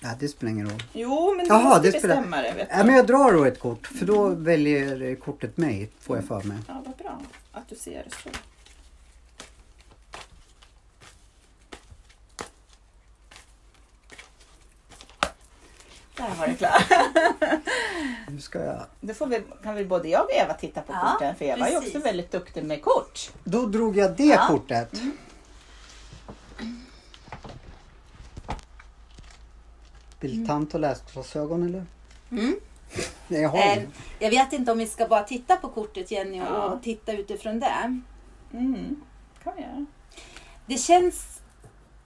[0.03, 0.83] Ja, det spelar ingen roll.
[0.93, 2.53] Jo, men du Jaha, måste det spelar- bestämma det.
[2.53, 2.77] Vet du.
[2.77, 6.25] Ja, men jag drar då ett kort för då väljer eh, kortet mig får jag
[6.25, 6.59] för mig.
[6.69, 7.21] Ja, vad bra
[7.53, 8.29] att du ser det så.
[16.17, 16.87] Där var det klart.
[18.29, 18.83] Nu ska jag...
[19.01, 21.69] Då får vi, kan vi både jag och Eva titta på Ja, korten för Eva
[21.69, 21.95] är precis.
[21.95, 23.31] också väldigt duktig med kort.
[23.45, 24.47] Då drog jag det Ja.
[24.49, 24.89] kortet.
[24.93, 25.11] Vill
[30.47, 31.85] tant och läsglasögon eller?
[32.31, 32.57] Mm.
[33.29, 33.83] Nej, jag har Eh,
[34.19, 36.81] jag vet inte om vi ska bara titta på kortet Jenny och Ja.
[36.83, 38.01] titta utifrån det.
[38.53, 38.97] Mm.
[39.45, 39.87] kan vi göra.
[40.67, 41.41] Det känns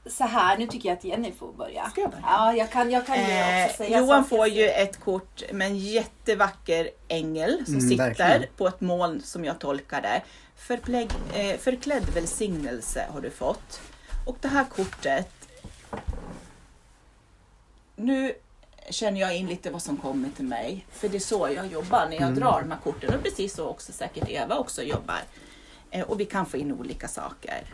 [0.07, 1.91] så här, nu tycker jag att Jenny får börja.
[1.91, 2.23] Ska jag börja?
[2.27, 5.67] Ja, jag kan, jag kan ju Eh, också säga Johan får ju ett kort med
[5.67, 8.45] en jättevacker ängel som Mm, sitter verkligen.
[8.57, 10.23] på ett moln som jag tolkar det.
[10.57, 13.81] Förplägg, eh, förklädd välsignelse har du fått.
[14.27, 15.29] Och det här kortet.
[17.97, 18.35] Nu
[18.91, 20.87] känner jag in lite vad som kommer till mig.
[20.93, 23.67] För det är så jag jobbar när jag drar de här korten och precis så
[23.69, 25.21] också säkert Eva också jobbar.
[25.91, 27.65] Eh, och vi kan få in olika saker.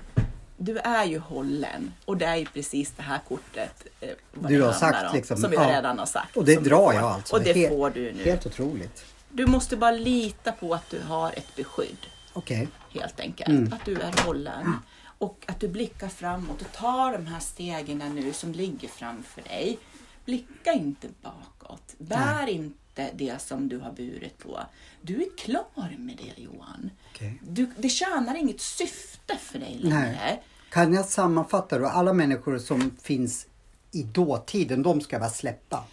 [0.57, 4.09] Du är ju hållen och det är ju precis det här kortet eh,
[4.49, 5.77] Du har sagt om, liksom, som vi ja.
[5.77, 6.37] redan har sagt.
[6.37, 7.37] Och det drar jag alltså.
[7.37, 8.25] Och det He- får du nu.
[8.25, 9.05] Helt otroligt.
[9.29, 12.69] Du måste bara lita på att du har ett beskydd Okej.
[12.91, 13.49] helt enkelt.
[13.49, 13.73] Mm.
[13.73, 14.77] Att du är hållen.
[15.19, 19.79] Och att du blickar framåt och tar de här stegen nu som ligger framför dig.
[20.25, 21.95] Blicka inte bakåt.
[21.99, 24.61] Bär inte det som du har burit på.
[25.03, 26.91] Du är klar med det Johan.
[27.15, 27.41] Okej.
[27.49, 30.39] Du, det tjänar inget syfte för dig längre.
[30.71, 31.87] Kan jag sammanfatta då?
[31.87, 33.47] Alla människor som finns
[33.93, 35.85] i dåtiden, de ska jag bara släppa.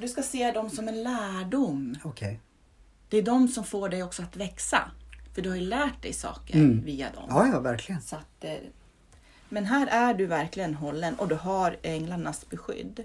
[0.00, 1.96] Du ska se dem som en lärdom.
[2.04, 2.40] Okej.
[3.08, 4.90] Det är de som får dig också att växa.
[5.34, 6.84] För du har ju lärt dig saker Mm.
[6.84, 7.24] via dem.
[7.28, 8.00] Ja, ja, verkligen.
[8.12, 8.54] Att, eh,
[9.48, 13.04] men här är du verkligen hållen och du har änglarnas beskydd.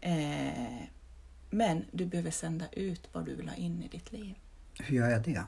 [0.00, 0.84] Eh,
[1.50, 4.34] men du behöver sända ut vad du vill ha in i ditt liv.
[4.78, 5.44] Hur gör jag det?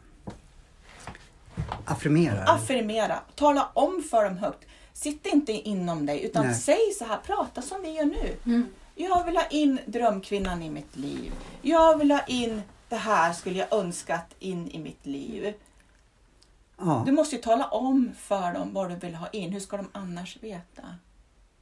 [1.84, 2.44] Affirmera?
[2.44, 4.68] Affirmera, tala om för dem högt.
[4.92, 6.54] Sitt inte inom dig utan Nej.
[6.54, 8.64] säg så här, prata som vi gör nu.
[8.94, 11.32] Jag vill ha in drömkvinnan i mitt liv.
[11.62, 15.54] Jag vill ha in det här skulle jag önskat in i mitt liv.
[16.78, 17.02] Ja.
[17.06, 19.52] Du måste ju tala om för dem vad du vill ha in.
[19.52, 20.82] Hur ska de annars veta?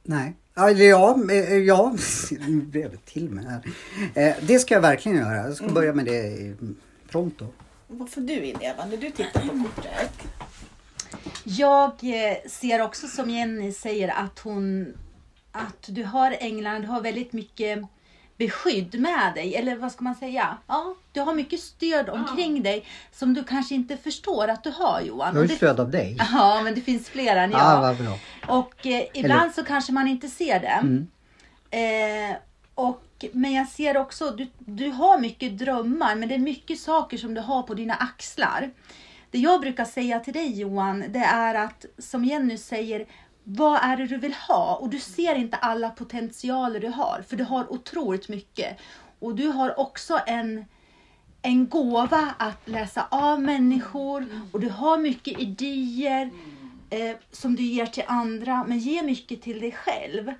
[0.03, 0.33] Nej.
[0.53, 1.95] Ja, eller ja, eh, ja.
[2.47, 3.61] nu blev det till med här.
[4.29, 5.35] Eh, Det ska jag verkligen göra.
[5.35, 6.53] Jag ska börja med det
[7.09, 7.47] pronto.
[7.87, 10.11] Vad får du in Eva när du tittar på kortet?
[11.43, 14.93] Jag eh, ser också som Jenny säger att hon
[15.51, 17.79] att du har änglarna, du har väldigt mycket
[18.45, 19.55] beskydd med dig.
[19.55, 20.57] Eller vad ska man säga?
[20.67, 25.01] Ja, du har mycket stöd omkring dig som du kanske inte förstår att du har
[25.01, 25.27] Johan.
[25.27, 26.17] Jag har ju stöd av dig.
[26.33, 27.59] ja, men det finns fler än jag.
[27.59, 28.17] Ja, vad bra.
[28.47, 30.67] Och eh, ibland så kanske man inte ser det.
[30.67, 31.07] Mm.
[31.71, 32.37] Eh,
[32.75, 37.17] och, men jag ser också, du, du har mycket drömmar men det är mycket saker
[37.17, 38.71] som du har på dina axlar.
[39.31, 43.05] Det jag brukar säga till dig Johan, det är att som Jenny säger,
[43.43, 44.75] vad är det du vill ha?
[44.75, 48.77] Och du ser inte alla potentialer du har, för du har otroligt mycket.
[49.19, 50.65] Och du har också en,
[51.41, 56.29] en gåva att läsa av människor och du har mycket idéer
[56.89, 60.33] eh, som du ger till andra, men ge mycket till dig själv.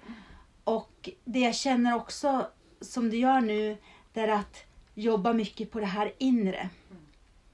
[0.64, 2.48] Och det jag känner också
[2.82, 3.78] som du gör nu,
[4.14, 4.58] det är att
[4.94, 6.70] jobba mycket på det här inre.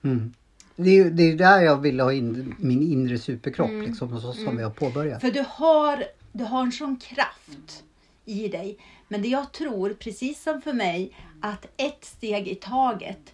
[0.03, 0.33] Mm.
[0.79, 4.33] Det är det är där jag vill ha in min inre superkropp liksom, och så,
[4.33, 5.21] som vi har påbörjat.
[5.21, 7.83] För du har, du har en sån kraft
[8.25, 8.77] i dig.
[9.07, 13.33] Men det jag tror, precis som för mig, att ett steg i taget.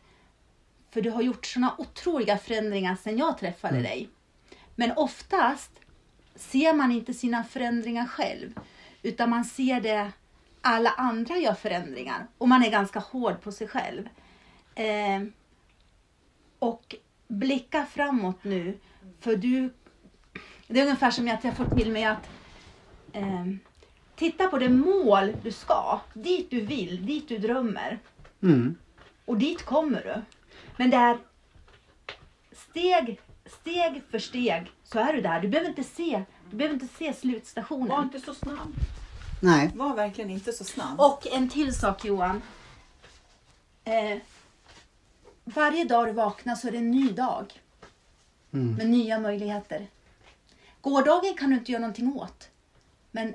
[0.91, 4.09] För du har gjort såna otroliga förändringar sedan jag träffade dig.
[4.75, 5.71] Men oftast
[6.35, 8.59] ser man inte sina förändringar själv.
[9.01, 10.11] Utan man ser det
[10.61, 12.27] alla andra gör förändringar.
[12.37, 14.09] Och man är ganska hård på sig själv.
[14.75, 15.21] Eh,
[16.59, 16.95] och
[17.28, 18.78] blicka framåt nu.
[19.19, 19.74] För du
[20.67, 22.30] det är ungefär som att jag får till mig att
[23.13, 23.45] eh,
[24.15, 27.99] titta på det mål du ska, dit du vill, dit du drömmer.
[28.41, 28.76] Mm.
[29.26, 30.21] Och dit kommer du.
[30.78, 31.17] Men det är
[32.51, 35.39] steg, steg för steg så är du där.
[35.39, 38.03] Du behöver inte se, du behöver inte se Var slutstationen.
[38.03, 38.74] inte så snabb.
[39.41, 39.71] Nej.
[39.76, 40.99] Var verkligen inte så snabb.
[40.99, 42.41] Och en till sak Johan.
[43.84, 44.17] Eh,
[45.43, 47.53] varje dag du vaknar så är det en ny dag.
[48.53, 48.75] Mm.
[48.75, 49.87] Med nya möjligheter.
[50.81, 52.49] Gårdagen kan du inte göra någonting åt.
[53.11, 53.33] Men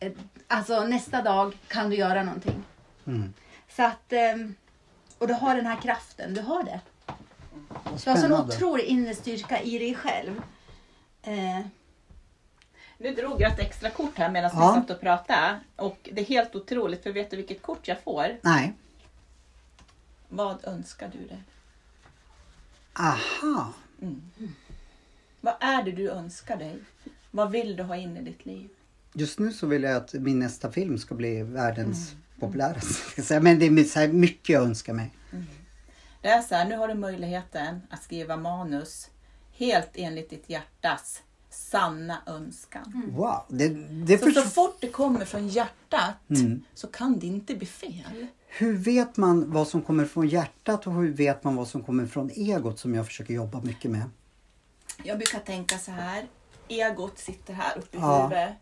[0.00, 0.12] eh,
[0.48, 2.62] alltså nästa dag kan du göra någonting.
[3.06, 3.32] Mm.
[3.68, 4.34] Så att, eh,
[5.18, 6.80] och du har den här kraften, du har det.
[8.04, 10.42] Du har sån otrolig inre styrka i dig själv.
[11.22, 11.60] Eh,
[12.98, 14.72] Nu drog jag ett extra kort här medan Ja.
[14.74, 15.60] vi satt och pratade.
[15.76, 18.38] Och det är helt otroligt, för vet du vilket kort jag får?
[18.42, 18.72] Nej.
[20.34, 21.42] Vad önskar du dig?
[22.94, 23.72] Aha.
[25.40, 26.78] Vad är det du önskar dig?
[27.30, 28.68] Vad vill du ha in i ditt liv?
[29.12, 33.22] Just nu så vill jag att min nästa film ska bli världens populäraste.
[33.22, 35.10] Så, Men det är så här mycket jag önskar mig.
[36.22, 39.10] Det är så här, nu har du möjligheten att skriva manus
[39.52, 43.10] helt enligt ditt hjärtas sanna önskan.
[43.16, 43.44] Wow.
[43.48, 43.68] Det,
[44.06, 44.48] det Så, så för...
[44.50, 46.62] fort det kommer från hjärtat Mm.
[46.74, 48.26] så kan det inte bli fel.
[48.58, 52.06] Hur vet man vad som kommer från hjärtat och hur vet man vad som kommer
[52.06, 54.10] från egot som jag försöker jobba mycket med?
[55.02, 56.26] Jag brukar tänka så här.
[56.68, 58.22] Egot sitter här uppe i Ja.
[58.22, 58.54] huvudet.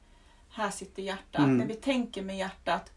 [0.51, 1.39] Här sitter hjärtat.
[1.45, 1.57] Mm.
[1.57, 2.93] När vi tänker med hjärtat.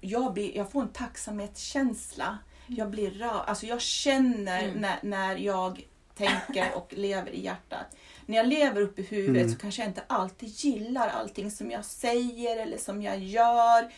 [0.00, 2.38] Jag, blir, jag får en tacksamhetskänsla.
[2.66, 3.42] Jag blir rörd.
[3.46, 7.96] Alltså jag känner när, när jag tänker och lever i hjärtat.
[8.26, 9.52] När jag lever uppe i huvudet Mm.
[9.54, 13.92] så kanske jag inte alltid gillar allting som jag säger eller som jag gör.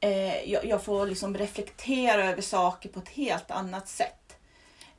[0.00, 4.36] Eh, jag, jag får liksom reflektera över saker på ett helt annat sätt.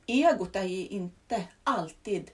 [0.06, 2.30] Egot är ju inte alltid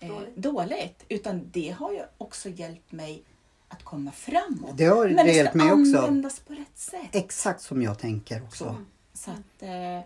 [0.00, 0.36] eh, Dåligt.
[0.36, 1.04] dåligt.
[1.08, 3.22] utan det har ju också hjälpt mig
[3.68, 4.70] att komma framåt.
[4.78, 5.98] Det har Men det det hjälpt ska mig också.
[5.98, 7.08] användas på rätt sätt.
[7.12, 8.64] Exakt som jag tänker också.
[9.12, 10.02] Så, så att eh, eh,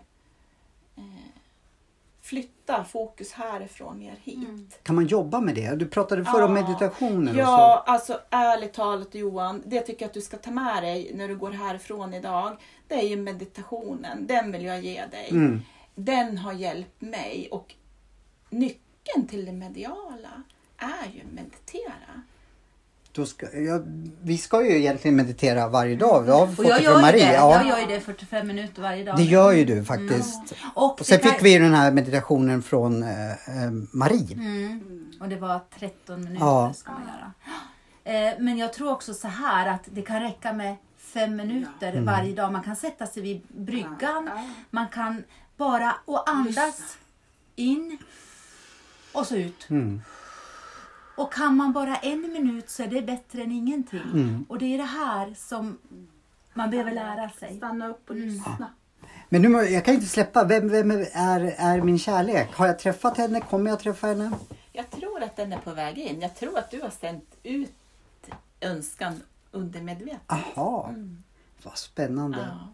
[2.65, 4.35] flytta fokus härifrån ner hit.
[4.37, 4.67] Mm.
[4.83, 5.75] Kan man jobba med det?
[5.75, 6.61] Du pratade förr om Ja.
[6.63, 10.83] meditationer och Ja, alltså ärligt talat Johan, det tycker jag att du ska ta med
[10.83, 12.57] dig när du går härifrån idag.
[12.87, 15.25] Det är ju meditationen, den vill jag ge dig.
[15.29, 15.35] så.
[15.35, 15.61] Mm.
[15.95, 17.75] Den har hjälpt mig och
[18.49, 20.43] nyckeln till det mediala
[20.77, 22.21] är ju meditera.
[23.15, 23.79] Då ska, ja,
[24.21, 26.21] vi ska ju egentligen meditera varje dag.
[26.23, 27.25] Vi har fått Och jag det gör Marie.
[27.27, 27.33] det.
[27.33, 29.17] Ja, Jag gör ju det 45 minuter varje dag.
[29.17, 30.53] det gör ju du faktiskt.
[30.75, 34.33] Och, Och sen det kan- fick vi den här meditationen från eh, eh, Marie.
[34.33, 35.05] Mm.
[35.21, 36.73] Och det var 13 minuter Ja.
[36.73, 37.31] ska man göra.
[38.29, 42.05] Eh, men jag tror också så här att det kan räcka med fem minuter Mm.
[42.05, 42.51] varje dag.
[42.51, 44.29] Man kan sätta sig vid bryggan.
[44.69, 45.23] Man kan
[45.57, 46.97] bara och andas
[47.55, 47.97] in
[49.13, 49.67] och så ut.
[51.17, 51.25] Mm.
[51.25, 54.01] Och kan man bara en minut så är det bättre än ingenting.
[54.13, 54.45] Mm.
[54.49, 55.77] Och det är det här som
[56.53, 57.57] man behöver lära sig.
[57.57, 58.67] Stanna upp och lyssna.
[59.29, 60.43] Men nu, må- jag kan inte släppa.
[60.43, 62.49] Vem, vem är, är min kärlek?
[62.53, 63.41] Har jag träffat henne?
[63.41, 64.31] Kommer jag träffa henne?
[64.71, 66.21] Jag tror att den är på väg in.
[66.21, 67.71] Jag tror att du har sänt ut
[68.61, 70.21] önskan undermedvetet.
[70.27, 71.23] Aha, Mm.
[71.63, 72.37] vad spännande.
[72.51, 72.67] Ja.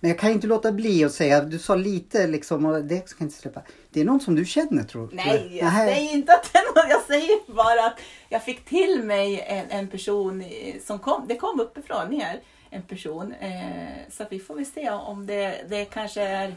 [0.00, 3.22] Men jag kan inte låta bli att säga, du sa lite liksom, och det ska
[3.22, 3.62] jag inte släppa.
[3.90, 6.82] Det är någon som du känner tror Nej, tror jag säger inte att det är
[6.82, 6.90] någon.
[6.90, 11.36] Jag säger bara att jag fick till mig en, en person eh, som kom, det
[11.36, 12.40] kom uppifrån ner.
[12.70, 13.32] En person.
[13.32, 16.54] Eh, så vi får väl se om det, det kanske är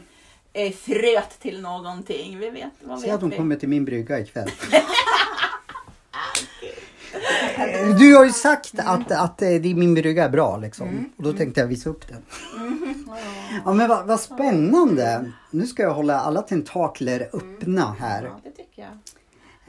[0.52, 2.38] eh, fröet till någonting.
[2.38, 4.50] Vi vet, vad Säg att hon kommer till min brygga ikväll.
[7.98, 11.10] Du har ju sagt att, att eh, det- min brygga är bra liksom.
[11.16, 12.22] Och då tänkte jag visa upp den.
[13.64, 15.32] Ja men vad, vad spännande.
[15.50, 18.22] Nu ska jag hålla alla tentakler öppna här.
[18.24, 18.90] Ja, det tycker jag.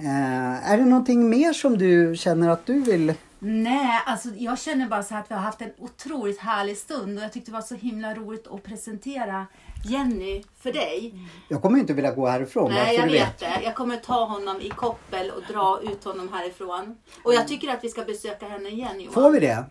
[0.05, 3.13] Eh, är det någonting mer som du känner att du vill?
[3.39, 7.17] Nej, alltså jag känner bara så här att vi har haft en otroligt härlig stund
[7.17, 9.45] och jag tyckte det var så himla roligt att presentera
[9.83, 11.13] Jenny för dig.
[11.49, 12.71] Jag kommer inte vilja gå härifrån.
[12.71, 13.59] Nej, jag vet det.
[13.63, 16.95] Jag kommer ta honom i koppel och dra ut honom härifrån.
[17.23, 19.13] Och jag tycker att vi ska besöka henne igen Johan.
[19.13, 19.63] Får vi det?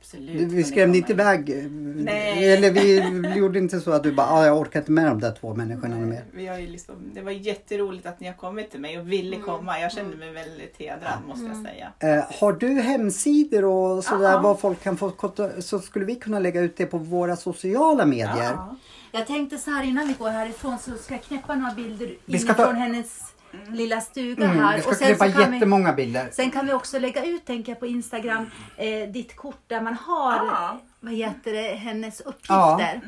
[0.00, 0.52] Absolut.
[0.52, 1.70] Vi skrämde inte iväg.
[1.96, 2.52] Nej.
[2.52, 5.32] Eller vi gjorde inte så att du bara, ah, jag orkar inte med de där
[5.40, 6.24] två människorna mer.
[6.32, 9.36] Vi har ju liksom, det var jätteroligt att ni har kommit till mig och ville
[9.36, 9.48] Mm.
[9.48, 9.80] komma.
[9.80, 12.16] Jag kände mig väldigt hedrad måste jag säga.
[12.18, 14.40] Eh, har du hemsidor och sådär Ja.
[14.40, 15.12] vad folk kan få
[15.58, 18.52] så skulle vi kunna lägga ut det på våra sociala medier.
[18.56, 18.76] Ja.
[19.18, 22.38] Jag tänkte så här innan vi går härifrån så ska jag knäppa några bilder Vi
[22.38, 23.20] ska ta- inifrån hennes
[23.68, 24.76] lilla stuga Mm, här.
[24.76, 26.28] vi ska Och sen klippa så kan vi- jättemånga bilder.
[26.32, 29.94] Sen kan vi också lägga ut, tänker jag, på Instagram eh, ditt kort där man
[29.94, 30.80] har, Ja.
[31.00, 33.00] vad heter det, hennes uppgifter.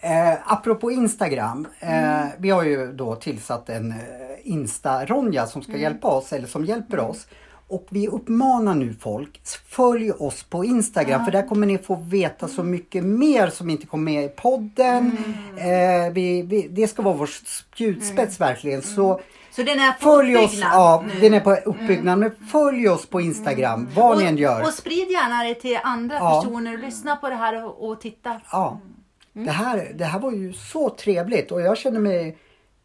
[0.00, 1.68] Eh, apropå Instagram.
[1.80, 2.28] Eh, Mm.
[2.38, 3.96] Vi har ju då tillsatt en eh,
[4.44, 5.82] Insta-Ronja som ska Mm.
[5.82, 7.26] hjälpa oss eller som hjälper oss.
[7.74, 12.48] Och vi uppmanar nu folk, följ oss på Instagram för där kommer ni få veta
[12.48, 15.16] så mycket mer som inte kom med i podden.
[15.56, 16.06] Mm.
[16.06, 18.82] Eh, vi, vi, det ska vara vår spjutspets verkligen.
[18.82, 19.20] Så
[19.50, 21.20] Så den är på följ oss, ja, nu.
[21.20, 22.18] den är på uppbyggnad.
[22.18, 24.62] Men följ oss på Instagram, vad ni än gör.
[24.62, 26.42] Och sprid gärna det till andra Ja.
[26.42, 26.78] personer.
[26.78, 28.40] Lyssna på det här och, och titta.
[28.52, 28.80] Ja.
[29.32, 32.36] Det, här, det här var ju så trevligt och jag känner mig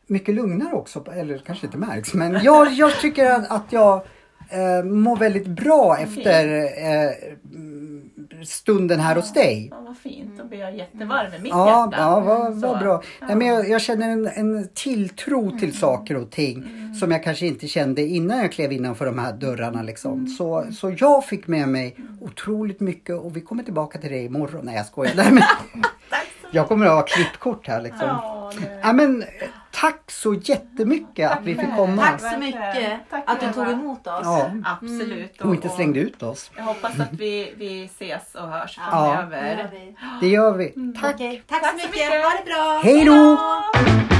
[0.07, 1.05] mycket lugnare också.
[1.11, 4.01] Eller kanske inte märks men jag, jag tycker att, att jag
[4.49, 7.11] eh, mår väldigt bra efter eh,
[7.55, 8.09] mm,
[8.45, 9.67] stunden här hos dig.
[9.71, 10.37] Ja, vad fint.
[10.37, 12.01] Då blir jag jättevarm i mitt Ja, hjärta.
[12.03, 12.67] ja vad, Så.
[12.67, 13.01] vad bra.
[13.21, 15.71] Nej, men jag, jag känner en, en tilltro till Mm.
[15.75, 16.65] saker och ting
[16.99, 19.81] som jag kanske inte kände innan jag klev innanför de här dörrarna.
[19.81, 20.13] Liksom.
[20.13, 20.27] Mm.
[20.27, 24.61] Så, så jag fick med mig otroligt mycket och vi kommer tillbaka till dig imorgon.
[24.65, 25.13] Nej jag skojar.
[25.15, 25.43] Nej, men,
[26.51, 28.07] jag kommer att ha klippkort här liksom.
[28.07, 29.23] Ja, det- Ja, men,
[29.71, 32.01] tack så jättemycket att vi fick komma.
[32.01, 34.21] Tack så mycket Tack, att du tog emot oss.
[34.23, 35.41] Ja, Absolut.
[35.41, 36.51] och inte slängde ut oss.
[36.57, 39.57] Jag hoppas att vi, vi ses och hörs Det framöver.
[39.57, 39.95] gör vi.
[40.21, 40.93] Det gör vi.
[41.01, 41.15] Tack.
[41.15, 42.09] Okej, Tack, Tack så mycket.
[42.09, 42.81] Ha det bra.
[42.83, 44.18] Hej då!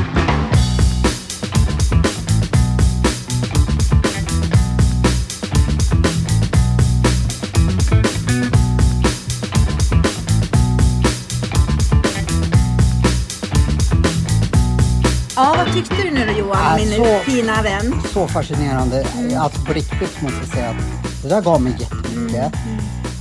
[15.41, 17.93] Ja, vad tyckte du nu då Johan, min Alltså- fina vän?
[18.13, 19.05] Så fascinerande.
[19.39, 22.53] Alltså på riktigt måste jag säga att det där gav mig jättemycket.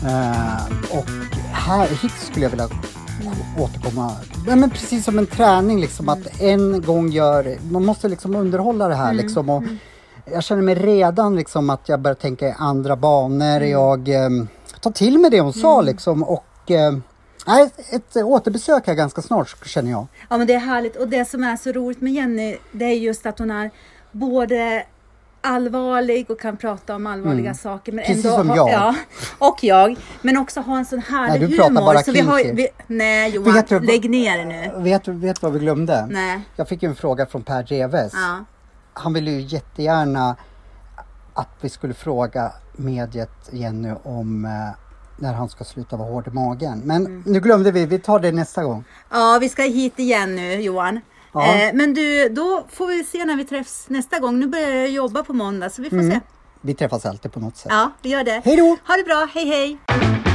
[0.04, 1.06] Eh, och
[1.52, 2.68] här, hit skulle jag vilja
[3.58, 4.12] återkomma.
[4.46, 8.94] Men precis som en träning liksom att en gång gör, man måste liksom underhålla det
[8.94, 9.50] här liksom.
[9.50, 9.62] Och
[10.32, 13.62] jag känner mig redan liksom att jag börjar tänka i andra banor.
[13.62, 14.30] Jag eh,
[14.80, 16.92] tar till mig det hon sa liksom och eh,
[17.48, 20.06] Nej, ett återbesök här ganska snart känner jag.
[20.30, 22.94] Ja men det är härligt och det som är så roligt med Jenny det är
[22.94, 23.70] just att hon är
[24.12, 24.84] både
[25.40, 27.92] allvarlig och kan prata om allvarliga saker.
[27.92, 28.16] Men Mm.
[28.16, 28.70] Precis ändå som ha- jag.
[28.72, 28.94] Ja,
[29.38, 29.96] och jag.
[30.22, 31.80] Men också ha en sån härlig Nej, du humor.
[31.80, 34.82] bara så vi har, vi, nej Johan, Vet du- lägg ner nu.
[34.82, 36.06] Vet du vet du vad vi glömde?
[36.10, 36.40] Nej.
[36.56, 38.12] Jag fick ju en fråga från Per Dreves.
[38.14, 38.44] Ja.
[38.92, 40.36] Han ville ju jättegärna
[41.34, 44.50] att vi skulle fråga mediet Jenny om eh,
[45.18, 46.82] när han ska sluta vara hård i magen.
[46.84, 47.22] Men Mm.
[47.26, 48.84] nu glömde vi, vi tar det nästa gång.
[49.10, 51.00] ja, vi ska hit igen nu Johan.
[51.32, 51.54] Ja.
[51.54, 54.38] Eh, men du, då får vi se när vi träffs nästa gång.
[54.40, 56.20] Nu börjar jag jobba på måndag så vi får se.
[56.60, 57.66] Vi träffas alltid på något sätt.
[57.72, 58.42] Ja, vi gör det.
[58.44, 58.76] Hej då!
[58.86, 60.27] Ha det bra, hej hej!